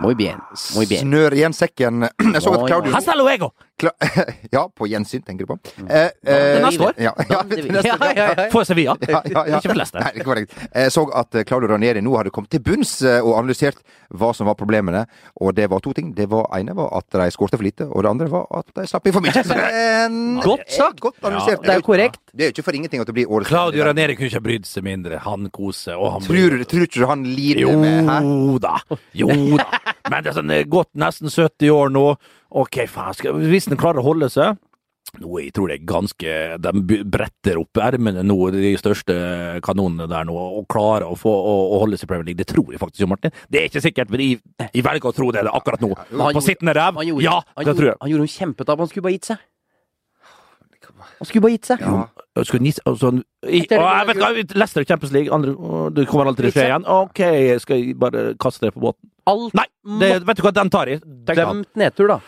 [0.00, 0.40] Muy bien.
[0.74, 1.00] Muy bien.
[1.06, 2.08] Snør igjen sekken.
[2.34, 3.52] Jeg så at Claudio Hasta luego!
[3.80, 3.90] Kla
[4.54, 5.56] ja, på gjensyn, tenker du på.
[5.88, 6.98] Eh, eh, neste år.
[7.06, 8.26] Ja, ja, neste Ja.
[8.52, 8.94] For Sevilla.
[9.00, 10.04] Ikke for Leicester.
[10.04, 10.54] Nei, korrekt.
[10.74, 13.80] Jeg så at eh, Claudio Ranieri nå hadde kommet til bunns og analysert
[14.12, 15.04] hva som var problemene.
[15.40, 16.12] Og det var to ting.
[16.14, 18.86] Det var ene var at de skårte for lite, og det andre var at de
[18.90, 19.32] slapp inn for mye.
[19.42, 21.00] Så det er en- Godt sagt.
[21.02, 21.64] Godt analysert.
[21.66, 22.20] Det er korrekt.
[22.32, 24.46] Det er jo ikke for ingenting at det blir årets Claudio Ranieri kunne ikke ha
[24.46, 25.18] brydd seg mindre.
[25.26, 28.20] Han koser, og han Tror du ikke han lider Jo med Hæ?
[28.62, 28.76] da,
[29.16, 29.66] jo da.
[30.10, 32.04] Men det er sånn, det er gått nesten 70 år nå.
[32.62, 34.58] Ok, faen, skal, hvis den klarer å holde seg
[35.20, 39.12] nå, jeg tror det er ganske De bretter opp ermene nå, de største
[39.66, 42.40] kanonene der nå, og klarer å, få, å, å holde seg i Premier League.
[42.40, 43.34] Det tror jeg faktisk, jo, Martin.
[43.52, 44.38] Det er ikke sikkert, men jeg,
[44.72, 45.90] jeg velger å tro det, det akkurat nå.
[45.92, 46.96] På gjorde- sittende ræv?
[47.02, 47.98] Han gjorde, Ja, han, det gjorde, tror jeg.
[48.00, 48.80] han gjorde en kjempetap.
[48.86, 49.44] Han skulle bare gitt seg.
[51.20, 51.84] Han skulle bare gitt seg.
[51.84, 52.08] Ja.
[52.40, 53.12] Jeg Skulle ni, altså,
[53.44, 56.54] jeg, det å, jeg vet ikke, Leicester Champions League, andre, å, det kommer aldri til
[56.54, 56.88] å skje igjen.
[56.88, 57.20] Ok,
[57.66, 59.11] skal jeg bare kaste det på båten?
[59.30, 59.66] Alt Nei,
[60.00, 61.02] det, vet du hva, den tar jeg.
[61.28, 62.20] dømt nedtur, da.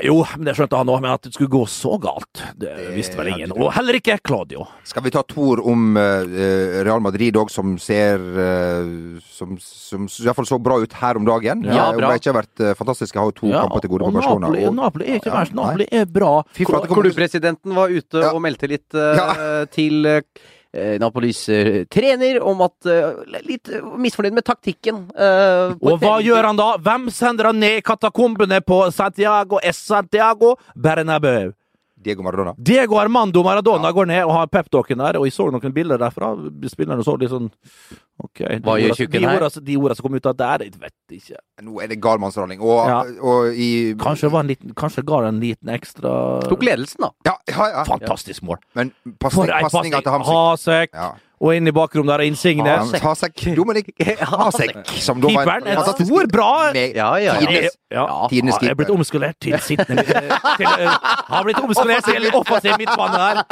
[0.00, 3.18] Jo, men det skjønte han òg, men at det skulle gå så galt, det visste
[3.18, 3.52] vel ingen.
[3.52, 4.64] Og heller ikke Claudio.
[4.88, 6.24] Skal vi ta to ord om uh,
[6.86, 11.20] Real Madrid òg, som ser uh, Som, som i hvert fall så bra ut her
[11.20, 11.66] om dagen.
[11.68, 12.08] Ja, ja bra.
[12.08, 13.12] Om det ikke har vært uh, fantastisk.
[13.12, 14.46] Jeg har jo to kamper til gode på Barcelona.
[14.48, 15.52] Napoli, og- Napoli er ikke Ja, verst.
[15.52, 16.32] Ja, Napoli er bra.
[16.94, 18.32] Klubbpresidenten var ute Ja.
[18.32, 19.64] og meldte litt eh, Ja.
[19.68, 20.20] til eh,
[20.98, 25.04] Napolis eh, trener om at eh, Litt eh, misfornøyd med taktikken.
[25.14, 26.70] eh, Og hva gjør han da?
[26.82, 29.78] Hvem sender han ned i katakombene på Santiago S.
[29.86, 31.52] Santiago Bernabeu?
[32.04, 32.52] Diego Maradona.
[32.60, 36.34] Diego Armando Maradona går ned og har peptalken der, og jeg så noen bilder derfra.
[36.70, 37.50] Spillerne så litt sånn
[38.22, 38.38] Ok.
[38.46, 39.48] de Hva gjør ordene- tjukken her?
[39.64, 41.38] De ordene som kom ut av der, jeg vet ikke.
[41.66, 42.60] Nå er det galmannsraning.
[42.62, 43.00] Og, Ja.
[43.20, 47.10] og i Kanskje, var en liten, kanskje ga det en liten ekstra Tok ledelsen, da.
[47.26, 47.84] Ja, ja, ja.
[47.84, 48.58] Fantastisk mål.
[48.76, 49.92] Men pasninga pasning!
[49.92, 51.12] til Hamsik Hasek, Ja.
[51.44, 52.76] Og inn i bakrom der og Insigne.
[52.80, 53.02] Hasek.
[53.04, 53.42] Hasek.
[53.58, 54.76] Dominik Hasek.
[55.04, 56.50] Som da var en fantastisk stor, bra.
[56.72, 57.34] Ja, ja, ja.
[57.42, 58.98] tidenes Ja, tidenes han er blitt keeper.
[58.98, 60.96] omskolert til sittende til, uh,
[61.28, 63.42] Har blitt omskolert til offensiv midtbane der.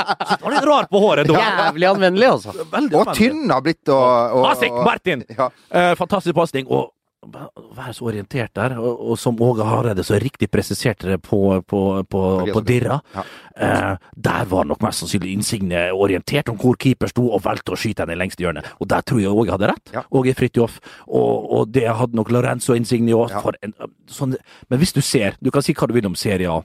[0.42, 1.44] Var litt rar på håret da.
[1.44, 2.56] Jævlig anvendelig, altså.
[2.72, 5.24] Veldig Og tynn har blitt og, og, Hasek Martin!
[5.36, 5.52] Ja.
[5.70, 6.66] Eh, fantastisk pasning.
[6.72, 6.90] Og
[7.22, 11.80] være så orientert der, og, og som Åge Hareide så riktig presiserte det på, på,
[12.10, 12.98] på, på Dirra.
[13.14, 13.24] Ja.
[13.56, 17.78] Eh, der var nok mest sannsynlig Insigne orientert om hvor keeper sto, og valgte å
[17.78, 18.64] skyte henne i lengste hjørne.
[18.80, 19.94] Og der tror jeg Åge hadde rett.
[19.94, 20.04] Ja.
[20.10, 20.80] Åge Fridtjof.
[21.06, 23.32] Og, og det hadde nok Lorenzo Insigne òg.
[23.32, 23.88] Ja.
[24.10, 24.36] Sånn,
[24.68, 26.60] men hvis du ser Du kan si hva du vil om Serie A.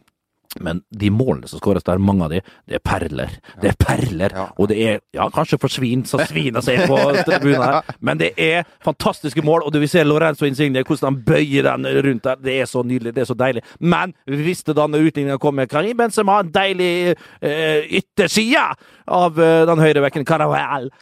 [0.63, 3.33] Men de målene som skåres der, mange av de, det er perler.
[3.61, 4.45] Det er perler, Ja.
[4.57, 8.31] og det er ja, kanskje for svin som sviner seg på tribunen her, men det
[8.37, 12.35] er fantastiske mål, og du vil se Lorenzo Insigne, hvordan han bøyer den rundt der.
[12.43, 13.63] Det er så nydelig, det er så deilig.
[13.79, 18.67] Men vi visste da når utligninga kom med Karim Benzema, en deilig eh, ytterside
[19.07, 20.89] av uh, den høyrebekken Caravel.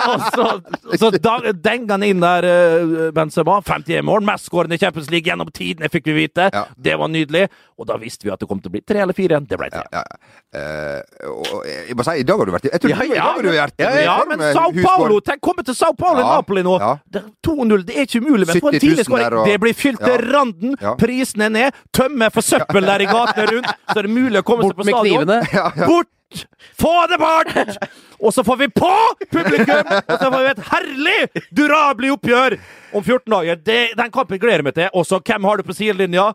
[0.00, 0.44] Og så,
[0.90, 3.58] og så, så da- denga han inn der, uh, Benzema.
[3.62, 6.48] 51 mål, mestskårende i Champions League gjennom tidene, fikk vi vite.
[6.54, 6.64] Ja.
[6.76, 7.44] Det var nydelig.
[7.80, 9.36] Og da visste vi at det kom til å bli tre eller fire.
[9.36, 9.46] igjen.
[9.50, 9.82] Det ble tre.
[9.92, 10.20] Ja, ja.
[10.50, 13.04] Uh, og jeg må si, i dag har du vært i Jeg tror Ja, du,
[13.04, 14.72] i ja, dag har du vært Ja, i ja, men Sao.
[14.82, 15.20] Paulo!
[15.22, 16.74] Tenk, komme til Sao Paulo i Napoli nå!
[16.82, 16.90] ja.
[17.20, 19.36] Er 2-0, det er ikke umulig, men for en 70 000 tidlig skåring!
[19.38, 20.32] og- Det blir fylt til Ja.
[20.38, 20.94] randen, Ja.
[20.98, 24.46] prisene er ned, tømme for søppel der i gatene rundt, så er det mulig å
[24.48, 25.26] komme seg Bort på med stadion.
[25.30, 25.86] knivene.
[26.30, 26.46] Bort!
[26.78, 27.76] Få det bort!
[28.20, 28.92] Og så får vi på
[29.30, 29.86] publikum!
[30.08, 32.56] Og så får vi et herlig, durabelig oppgjør
[32.92, 33.56] om 14 dager.
[33.56, 34.88] Det, den kampen gleder jeg meg til.
[34.94, 36.32] Og så, hvem har du på sidelinja?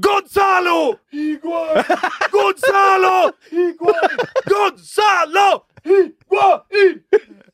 [0.00, 0.96] Gonzalo!
[2.32, 3.30] Gonzalo!
[4.48, 5.60] Gonzalo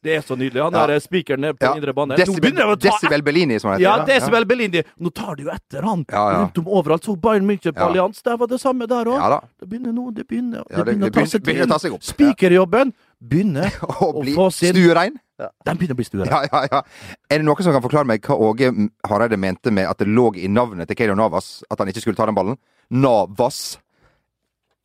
[0.02, 0.62] Det er så nydelig.
[0.62, 0.86] Han Ja.
[0.86, 1.74] der spikeren nede på Ja.
[1.76, 2.16] indre bane.
[2.16, 4.44] Decibel, Decibel Bellini, som han Ja, Decibel ja.
[4.44, 4.82] Bellini.
[5.00, 6.38] Nå tar de jo etter han Ja, ja.
[6.42, 7.04] rundt om overalt.
[7.04, 7.86] Så Bayern München på Ja.
[7.88, 9.18] Allianz, der var det samme der òg.
[9.18, 9.40] Ja.
[9.60, 11.78] Det begynner nå, det begynner, Ja, det det- begynner det seg begynner- begynner å ta
[11.78, 11.90] til.
[11.90, 12.02] seg opp.
[12.02, 15.16] Spikerjobben begynner Å å bli få sin stuerein.
[15.36, 16.32] Den begynner å bli stuerein.
[16.32, 16.82] Ja, ja, ja.
[17.30, 18.70] Er det noen som kan forklare meg hva Åge
[19.08, 22.18] Hareide mente med at det lå i navnet til Keylor Navas at han ikke skulle
[22.18, 22.60] ta den ballen?
[22.90, 23.78] Navas.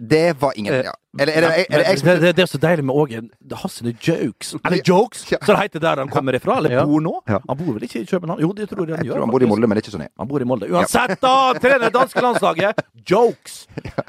[0.01, 0.91] Det var ingen ja.
[1.19, 3.19] Eller er det, er det, Men det, er så deilig med Åge.
[3.21, 4.55] det- har sine jokes.
[4.65, 5.37] Eller jokes, Ja.
[5.45, 6.57] som det heter der han kommer ifra.
[6.57, 6.85] Eller Ja.
[6.85, 7.21] bor nå.
[7.27, 7.37] Ja.
[7.49, 8.39] Han bor vel ikke i København?
[8.41, 9.15] Jo, det tror jeg han Jeg gjør.
[9.19, 9.45] tror han bor i.
[9.45, 10.07] Molde, men det er ikke sånn.
[10.17, 10.69] Han bor i Molde.
[10.71, 11.53] Uansett, da!
[11.59, 12.79] Trener danske landslaget.
[13.11, 13.67] Jokes!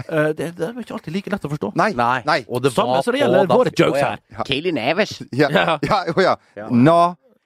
[0.09, 1.73] Eh, det, det er ikke alltid like lett å forstå.
[1.77, 1.93] Nei.
[1.93, 2.45] nei.
[2.49, 4.19] Og det Samme som det gjelder våre jokes her.
[4.45, 5.23] Kaeli Neves.
[5.33, 5.79] Ja, Ja.
[5.83, 6.37] ja, jo,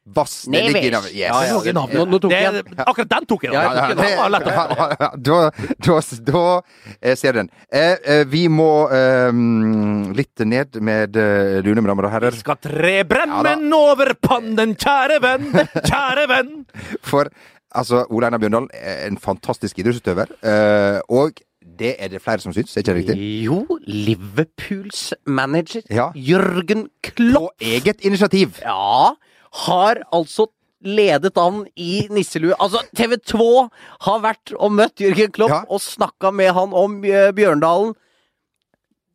[0.06, 0.12] ja.
[0.16, 0.46] Navas.
[0.46, 0.92] Det ligger.
[1.02, 1.12] Yes.
[1.14, 3.52] Ja, ja, i Nå- nå tok Det jeg er- Akkurat den tok jeg.
[3.52, 3.62] Da.
[3.62, 5.10] jeg Ja, ja, ja.
[5.16, 6.62] Da, da, da
[7.02, 7.50] eh, ser du den.
[7.72, 9.32] Eh, eh, vi må eh,
[10.14, 12.30] litt ned med eh, Rune, mine damer og herrer.
[12.30, 15.50] Vi Skal tre Ja, bremmen over pannen, kjære venn,
[15.84, 16.64] kjære venn.
[17.02, 17.28] For
[17.74, 20.30] altså, Ole Einar Bjørndalen er en fantastisk idrettsutøver.
[20.42, 21.42] eh, og
[21.76, 23.44] det er det flere som syns, er ikke det riktig?
[23.44, 26.10] Jo, Liverpools manager Ja.
[26.14, 26.86] Jørgen
[27.34, 28.60] På eget initiativ.
[28.62, 29.12] ja,
[29.64, 30.48] har altså
[30.86, 32.54] ledet an i nisselue.
[32.60, 33.46] Altså, TV 2
[34.06, 35.62] har vært og møtt Jørgen Klopp Ja.
[35.72, 37.94] og snakka med han om eh, Bjørndalen.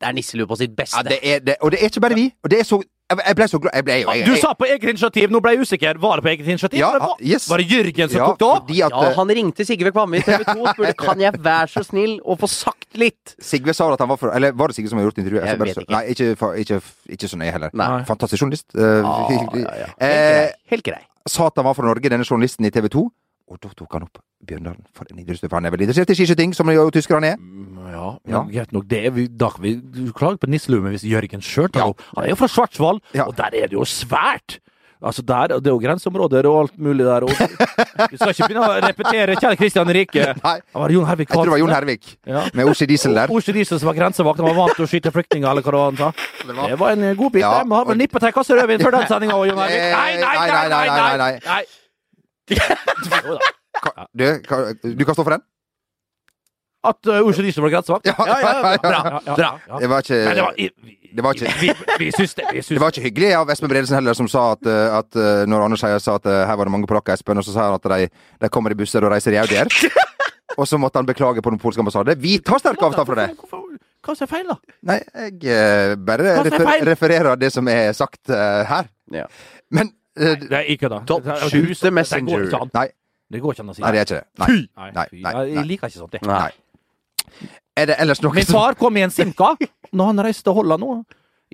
[0.01, 0.97] Det er nisselue på sitt beste.
[0.97, 2.25] Ja, det er det, og det er ikke bare vi.
[2.43, 2.81] Og det er så
[3.19, 5.51] Jeg ble så glad jeg ble, jeg, jeg, Du sa på eget initiativ, nå ble
[5.55, 5.99] jeg usikker.
[6.01, 6.79] Var det på eget initiativ?
[6.79, 7.47] Ja, var, yes.
[7.51, 8.63] var det Jørgen som ja, tok det opp?
[8.65, 11.41] Fordi at ja, eh, han ringte Sigve Kvamme i TV 2 og spurte kan jeg
[11.43, 13.35] være så snill å få sagt litt.
[13.43, 15.45] Sigve sa at han var for Eller var det Sigve som har gjort intervjuet?
[15.51, 15.93] Jeg vet så- ikke.
[15.95, 16.81] Nei, ikke, ikke,
[17.17, 17.75] ikke så nøye heller.
[17.83, 17.91] Nei.
[18.07, 18.67] Fantastisk journalist.
[18.75, 19.15] eh, Ja,
[19.65, 19.87] ja, ja.
[19.99, 20.51] Helt eh, grei.
[20.75, 21.01] Helt grei.
[21.27, 23.05] sa at han var fra Norge, denne journalisten i TV 2.
[23.51, 24.85] Og da tok han opp Bjørndalen.
[24.97, 25.53] For en idrettsutøver.
[25.59, 27.37] Han er vel interessert i skiskyting, som jo tyskerne er.
[27.91, 28.41] Ja, Ja.
[28.43, 28.87] men greit nok.
[28.87, 31.87] Det er vi, da vi du klager på nisselue, men hvis Jørgen sjøl tar Ja.
[31.89, 33.25] opp Han er jo fra Svartsvall, Ja.
[33.25, 34.59] og der er det jo svært!
[35.03, 37.23] Altså der, Det er jo grenseområder og alt mulig der.
[37.23, 37.29] Og
[38.11, 40.35] vi skal ikke begynne å repetere kjære Kristian Rike.
[40.43, 40.57] Nei.
[40.61, 42.43] Det var Jon Hervik Jeg tror det var Jon Hervik Ja.
[42.53, 43.27] med Osi Diesel der.
[43.31, 45.79] Osi Diesel som var grensevakt, han var vant til å skyte flyktninger, eller hva det
[45.81, 46.11] var han sa.
[46.53, 47.41] var- Det var en eh, god bit.
[47.41, 49.81] Ja, Jeg må ha til nippet ei kasse rødvin før den sendinga Jon Hervik.
[49.91, 50.87] Nei, Nei, nei, nei, nei!
[50.87, 51.63] nei, nei, nei.
[53.21, 53.51] Da.
[53.81, 55.41] Ka- Du, ka- du kan stå for den?
[56.83, 58.07] At uh, Ossi Diesel var grensevakt?
[58.09, 58.77] Ja, ja, ja, ja.
[58.81, 59.01] Bra.
[59.35, 59.49] bra.
[59.69, 59.79] Ja.
[59.83, 60.69] Det var ikke det var, vi,
[61.13, 62.45] Det var ikke- vi, vi syns det.
[62.55, 65.15] Vi syns Det var ikke hyggelig av Espen Bredesen heller, som sa at, eh, at
[65.19, 67.53] eh, når Anders Heier sa at eh, her var det mange polakker, Espen, og så
[67.53, 68.07] sa han at de,
[68.41, 69.69] de kommer i busser og reiser i Audier.
[70.57, 72.15] og så måtte han beklage på den polske ambassade.
[72.17, 73.29] Vi tar sterk avstand fra det!
[74.01, 74.55] Hva er feil, da?
[74.89, 78.89] Nei, jeg eh, bare er refer refererer det som er sagt uh, her.
[79.13, 79.27] Ja.
[79.69, 81.03] Men eh, Det er ikke det.
[81.05, 82.47] Top Det er- shoot the messenger.
[82.49, 82.63] ikke.
[82.73, 82.87] Nei,
[83.31, 83.81] Det går ikke an å si.
[83.85, 84.27] nei, det er ikke det.
[84.43, 84.57] Nei.
[84.81, 85.21] Nei, Nei, fy.
[85.23, 85.45] nei, nei.
[85.55, 86.17] Jeg liker ikke sånt.
[86.17, 86.21] det.
[86.27, 86.51] nei.
[87.79, 89.53] Er det ellers noe Min som far kom i en Simca
[89.95, 90.95] når han reiste til Holland nå,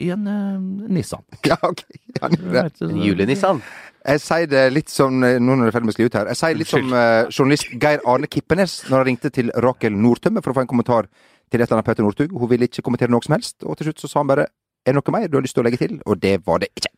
[0.01, 1.23] i en eh, Nissan.
[1.49, 1.83] Ja, ok.
[2.21, 2.89] Han gjorde det.
[3.05, 3.61] Julenissan.
[4.07, 6.17] Jeg sier det litt som eh, Nå når det er ferdig med å skli ut
[6.17, 6.29] her.
[6.31, 10.41] Jeg sier litt som eh, journalist Geir Arne Kippenes når han ringte til Rakel Nordtømme
[10.45, 11.09] for å få en kommentar
[11.49, 12.33] til et eller annet Petter Northug.
[12.37, 14.47] Hun ville ikke kommentere noe som helst, og til slutt så sa han bare
[14.87, 15.97] er det noe mer du har lyst til å legge til?
[16.07, 16.91] Og det var det ikke.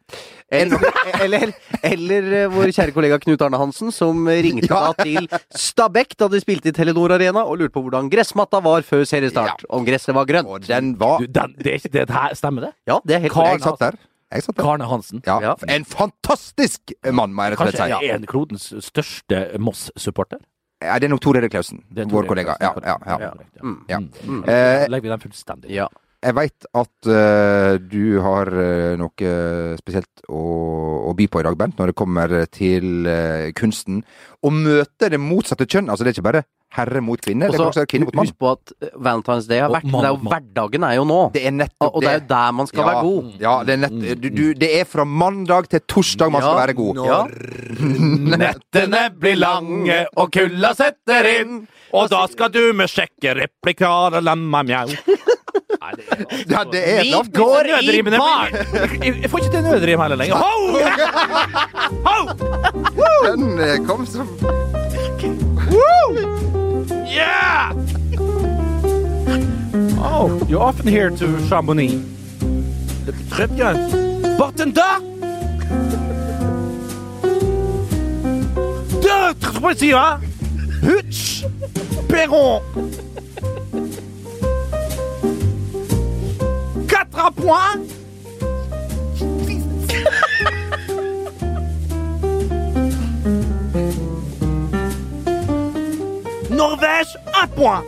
[0.59, 0.81] Eller,
[1.25, 1.51] eller,
[1.85, 4.91] eller eh, vår kjære kollega Knut Arne Hansen, som ringte Ja.
[4.93, 5.27] da til
[5.57, 9.65] Stabæk da de spilte i Telenor Arena, og lurte på hvordan gressmatta var før seriestart.
[9.69, 10.47] Om gresset var grønt.
[10.49, 12.71] Og den var Du, den, det er det her, stemmer det?
[12.89, 13.99] Ja, det er helt Karl- Jeg satt der.
[14.29, 14.63] Jeg satt der.
[14.63, 15.21] Karne Hansen.
[15.25, 15.39] Ja.
[15.41, 15.55] Ja.
[15.73, 18.09] En fantastisk mann, må jeg rett og slett Kanskje si.
[18.13, 20.41] en klodens største Moss-supporter?
[20.81, 22.53] Ja, det er nok Tor Erik Klausen, er vår kollega.
[22.63, 23.15] Ja, ja, ja.
[23.25, 23.63] ja.
[23.65, 23.79] Mm.
[23.89, 23.97] Ja.
[24.23, 24.43] Mm.
[24.47, 25.73] Eh, Legger vi den fullstendig.
[25.75, 25.87] Ja.
[26.19, 29.29] Jeg veit at uh, du har eh, noe
[29.79, 30.41] spesielt å,
[31.07, 34.01] å by på i dag, Bent, når det kommer til uh, kunsten.
[34.43, 35.87] Å møte det motsatte kjønn.
[35.87, 36.43] Altså, det er ikke bare
[36.75, 38.27] herre mot kvinne, det kan også være kvinne mot mann.
[38.27, 41.05] Husk på at Valentine's Day har vært, men mann det er jo hverdagen er jo
[41.09, 41.17] nå.
[41.33, 43.31] Det er nettopp Og, og det er jo der man skal ja, være god.
[43.45, 46.77] Ja, det er, nett, du, du, det er fra mandag til torsdag man skal være
[46.77, 47.01] god.
[47.09, 47.19] Ja.
[48.43, 51.59] Nettene blir lange, og kulda setter inn.
[51.97, 54.93] Og da skal du med sjekkereplikar og lamma mjau.
[55.95, 58.53] Det er altså- Ja, det er Vi går i baren!
[59.21, 60.35] Jeg får ikke til nødrim heller lenger.
[60.35, 60.45] Ho!
[62.05, 62.17] Ho!
[63.35, 64.27] Den kom kom som
[67.09, 67.73] Yeah!
[70.01, 71.93] Oh, you're often here to Chamonix.
[73.31, 73.75] Très bien.
[74.37, 75.01] Bartender!
[79.01, 79.73] Deux, trois,
[80.83, 81.43] Hutch!
[82.09, 82.61] Perron!
[87.21, 87.75] À point!
[96.49, 97.83] Norvège, un point!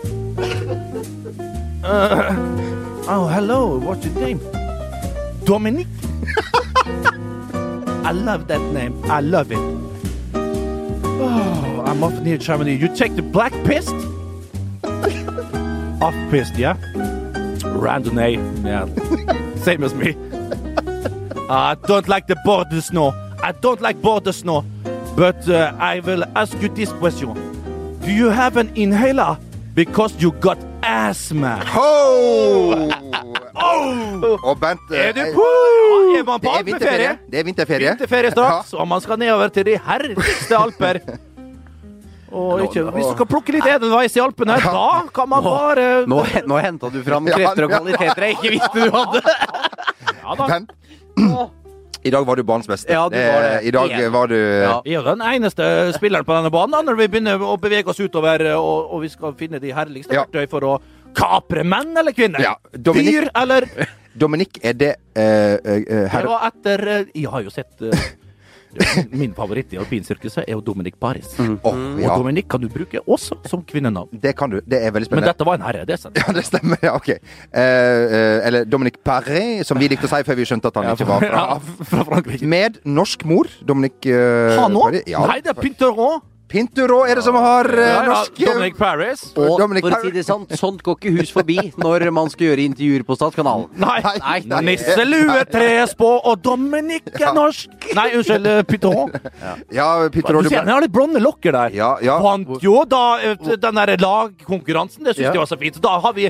[1.81, 2.35] Uh,
[3.07, 4.39] oh, hello, what's your name?
[5.45, 5.87] Dominique?
[8.03, 9.01] I love that name.
[9.05, 9.59] I love it.
[10.35, 12.75] Oh, I'm off near Germany.
[12.75, 13.95] You take the black pist?
[16.01, 16.75] off pist, yeah?
[17.79, 18.85] Randonnee, yeah.
[19.55, 20.15] Same as me.
[21.49, 23.13] I don't like the border snow.
[23.43, 24.63] I don't like border snow.
[25.15, 27.33] But uh, I will ask you this question.
[28.01, 29.37] Do you have an inhaler?
[29.73, 31.63] Because you got asthma.
[31.65, 32.89] Ho!
[34.43, 35.45] Og Bent eh, Er du eh, på?
[36.19, 37.09] Er man på Det er vinterferie.
[37.09, 37.17] alpeferie?
[37.31, 37.89] Det er vinterferie.
[37.89, 40.99] Vinterferie straks, og man skal nedover til de herligste alper.
[42.31, 46.59] Ikke, hvis du skal plukke litt edelveis i Alpene, da kan man bare Nå, nå
[46.63, 49.23] henta du fram krefter og kvaliteter jeg ikke visste du hadde.
[50.21, 50.47] Ja da.
[50.47, 50.67] Men
[52.07, 52.89] i dag var du banens beste.
[52.93, 53.57] Ja, du var det.
[53.67, 54.77] I dag var du Ja.
[54.85, 55.67] Jeg er den eneste
[55.97, 59.35] spilleren på denne banen når vi begynner å bevege oss utover og, og vi skal
[59.37, 60.23] finne de herligste Ja.
[60.25, 60.77] verktøy for å
[61.17, 62.39] kapre menn eller kvinner.
[62.41, 63.67] Ja, Dominik- Dyr eller
[64.21, 68.01] Dominic, er det eh, eh, Det var etter uh, Jeg har jo sett eh,
[69.11, 71.33] Min favoritt i alpinsirkuset er jo Dominic Paris.
[71.39, 71.57] Mm.
[71.67, 74.09] Og ja, Dominic kan du bruke også som kvinnenavn.
[74.23, 74.59] det kan du.
[74.65, 75.27] Det er veldig spennende.
[75.27, 76.15] Men dette var en herre, det er.
[76.21, 76.77] Ja, det stemmer.
[76.83, 77.09] ja, ok.
[77.09, 77.19] Eh,
[77.61, 81.09] eh, eller Dominic Paris, som vi likte å si før vi skjønte at han ikke
[81.09, 81.45] var fra
[81.91, 82.47] fra Frankrike.
[82.47, 83.49] Med norsk mor.
[83.67, 85.01] Dominic eh, Han òg?
[85.09, 85.25] Ja.
[85.27, 86.21] Nei, det er Pinteron.
[86.51, 89.23] Pinturo er det som har eh, Ja, ja, norsk eh, Dominic Paris.
[89.39, 92.49] Og Dominic for å si det sånn, sånt går ikke hus forbi når man skal
[92.51, 93.69] gjøre intervjuer på Statskanalen.
[93.85, 94.61] Nei, Nei, nei.
[94.71, 97.89] Nisselue, trespå og Dominic er norsk.
[97.97, 98.61] Nei, unnskyld, eh,
[99.47, 101.75] Ja, Ja, Pinturo Du ser han har litt blonde lokker der.
[101.77, 102.19] Ja, ja.
[102.23, 105.05] Vant jo da eh, den derre lagkonkurransen.
[105.07, 105.33] Det syns Ja.
[105.33, 105.79] jeg var så fint.
[105.79, 106.29] Så da har vi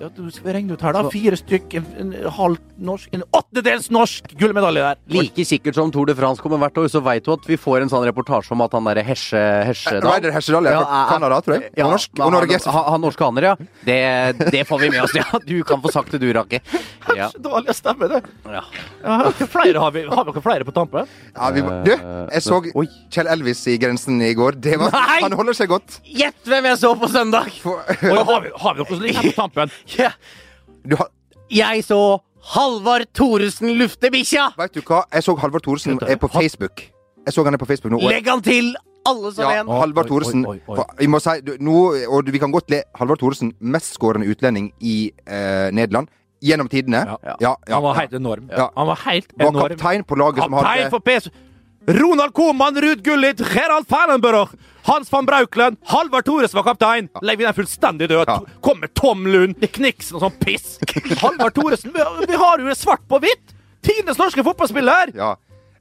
[0.00, 1.02] ja, du regne ut her, da.
[1.12, 4.98] Fire stykk, en, en halv norsk, en åttedels norsk gullmedalje der.
[5.14, 7.84] Like sikkert som Tour de France kommer hvert år, så veit du at vi får
[7.84, 10.80] en sånn reportasje om at han derre Hesje, Hesjedal Ryder Hesjedal ja.
[11.12, 11.70] Canada, tror jeg.
[11.78, 12.10] Og norsk.
[12.18, 12.58] Og Norge.
[12.64, 13.54] Han, han norskaner, ja.
[13.86, 13.98] Det,
[14.54, 15.26] det får vi med oss, ja.
[15.46, 16.60] Du kan få sagt det, du, Rake.
[17.14, 17.30] Ja.
[17.38, 18.22] Dårlig stemme, det.
[18.50, 18.64] Ja.
[19.04, 19.18] Ja,
[19.52, 21.06] flere har, vi, har dere flere på tampen?
[21.34, 22.86] Ja, vi, må- du, jeg så Oi.
[23.12, 24.56] Kjell Elvis i Grensen i går.
[24.64, 25.20] Det var, Nei!
[25.22, 25.98] han holder seg godt.
[26.08, 27.50] Gjett hvem jeg så på søndag!
[27.62, 29.72] For, Og har vi, har vi noe som ligger på tampen?
[29.98, 30.10] Ja.
[30.90, 31.10] du, har-
[31.50, 32.18] Jeg så
[32.54, 34.50] Halvard Thoresen lufte bikkja!
[34.58, 35.02] vet du hva?
[35.12, 36.82] Jeg så Halvard Thoresen er på Facebook.
[37.26, 38.00] Jeg så han er på Facebook nå.
[38.08, 38.74] Legg han til,
[39.06, 39.68] alle som Ja, en!
[39.68, 40.44] Halvard oi, Thoresen.
[40.46, 40.84] oi, oi.
[40.98, 41.78] Vi må si, du, nå,
[42.08, 46.08] og vi kan godt le Halvard Thoresen, mestskårende utlending i eh, Nederland
[46.44, 47.00] gjennom tidene.
[47.08, 47.16] Ja.
[47.24, 48.50] Ja, ja, Han var helt enorm.
[48.52, 48.68] Ja.
[48.76, 51.30] Han var helt Var kaptein på laget som Kaptein hadde for PS.
[51.86, 54.48] Ronald Koeman, Ruud Gullit, Gerald Fernenbører,
[54.86, 57.08] Hans van Brauklen, Halvard Thoresen var kaptein.
[57.22, 58.28] Legger vi den fullstendig død.
[58.28, 58.38] Ja.
[58.64, 60.78] Kommer Tom Lund, Kniksen og sånn piss.
[61.24, 63.52] Halvard Thoresen, vi, vi har jo det svart på hvitt!
[63.84, 65.12] Tidenes norske fotballspiller!
[65.16, 65.34] Ja,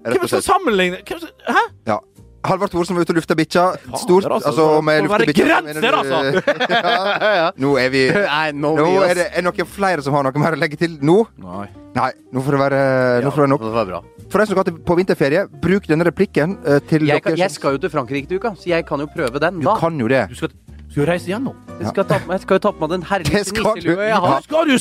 [0.03, 1.61] Hvem rett og skal sammenligne Hvem skal, Hæ?
[1.87, 2.01] Ja.
[2.43, 3.61] Halvard Thoresen var ute og lufta bikkja.
[4.01, 4.25] Stort.
[4.27, 6.17] altså, Altså, det med må være grenser, altså.
[7.39, 7.45] ja.
[7.55, 10.57] Nå er vi Nei, nå Nå er det er noen flere som har noe mer
[10.57, 11.21] å legge til nå.
[11.39, 11.69] Nei.
[11.95, 12.81] Nei, nå får det være,
[13.23, 13.63] nå får det være nok.
[13.63, 14.01] Det var bra.
[14.33, 17.75] For deg som skal på vinterferie, bruk denne replikken uh, til Jeg, kan, jeg skal
[17.75, 19.75] jo til Frankrike til uka, så jeg kan jo prøve den Du da.
[19.77, 20.23] kan jo det.
[20.31, 20.49] Du skal,
[20.89, 21.59] skal jo reise igjennom.
[21.77, 24.19] Jeg skal, ta, jeg skal jo ta på meg den herlige herligste nisselua jeg Ja.
[24.25, 24.41] har.
[24.47, 24.77] Skal du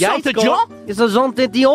[1.12, 1.68] sant til til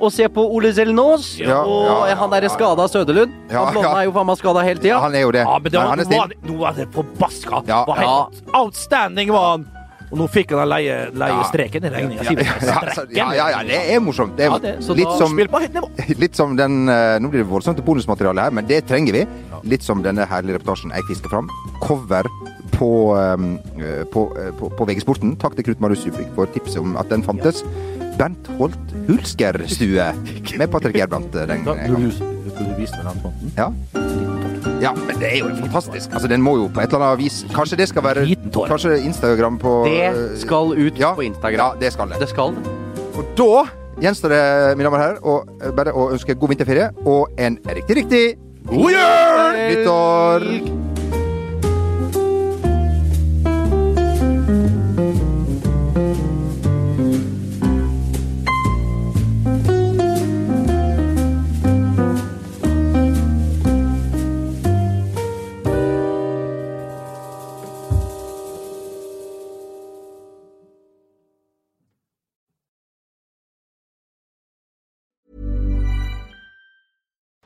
[0.00, 1.34] og se på Ole Zelnos.
[1.38, 2.54] Ja, og ja, ja, han derre ja.
[2.54, 3.34] skada Søderlund.
[3.50, 3.98] Ja, han blonde ja.
[4.00, 5.00] er jo faen meg skada hele Ja, tida.
[5.04, 5.42] han er jo det.
[5.44, 6.38] Ja, men det var, men han er snill.
[6.50, 7.62] nå er det forbaska.
[7.68, 7.84] Ja.
[7.86, 9.68] Var helt outstanding var han.
[10.10, 12.24] Og nå fikk han leie, leie streken i regninga.
[13.14, 14.36] Ja, ja, ja, det er morsomt.
[14.36, 15.90] Det er Ja, det- så litt, da som, på høyt nivå.
[16.24, 19.26] litt som den eh, Nå blir det voldsomt til bonusmateriale her, men det trenger vi.
[19.70, 21.48] Litt som denne herlige reportasjen jeg fisker fram.
[21.84, 22.26] Cover
[22.74, 22.90] på,
[23.20, 25.36] eh, på, eh, på, på VG-sporten.
[25.38, 27.62] Takk til Knut Marius Djupvik for tipset om at den fantes.
[28.18, 30.10] Bernt Holt Hulsker-stue
[30.58, 31.94] med Patrick Gerbrandt eh, den gangen.
[31.94, 33.54] du, du, du viste meg den.
[33.56, 33.70] Ja.
[34.80, 36.12] Ja, men det er jo fantastisk.
[36.12, 38.24] Altså, Den må jo på et eller annet vis Kanskje det skal være
[38.54, 41.60] Kanskje Instagram på Det skal ut ja, på Instagram.
[41.60, 42.20] Ja, det skal det.
[42.22, 42.56] Det skal.
[43.14, 43.66] Og da
[44.00, 44.44] gjenstår det,
[44.78, 48.24] mine damer og herrer, å, eh, bare å ønske god vinterferie og en riktig, riktig
[48.70, 49.60] God jul!
[49.60, 50.99] nyttår!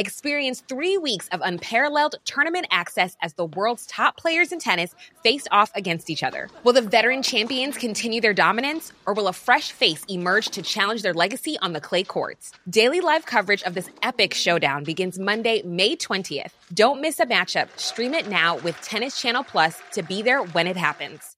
[0.00, 4.94] Experience three weeks of unparalleled tournament access as the world's top players in tennis
[5.24, 6.48] face off against each other.
[6.62, 11.02] Will the veteran champions continue their dominance, or will a fresh face emerge to challenge
[11.02, 12.52] their legacy on the clay courts?
[12.70, 16.52] Daily live coverage of this epic showdown begins Monday, May 20th.
[16.72, 17.68] Don't miss a matchup.
[17.76, 21.37] Stream it now with Tennis Channel Plus to be there when it happens.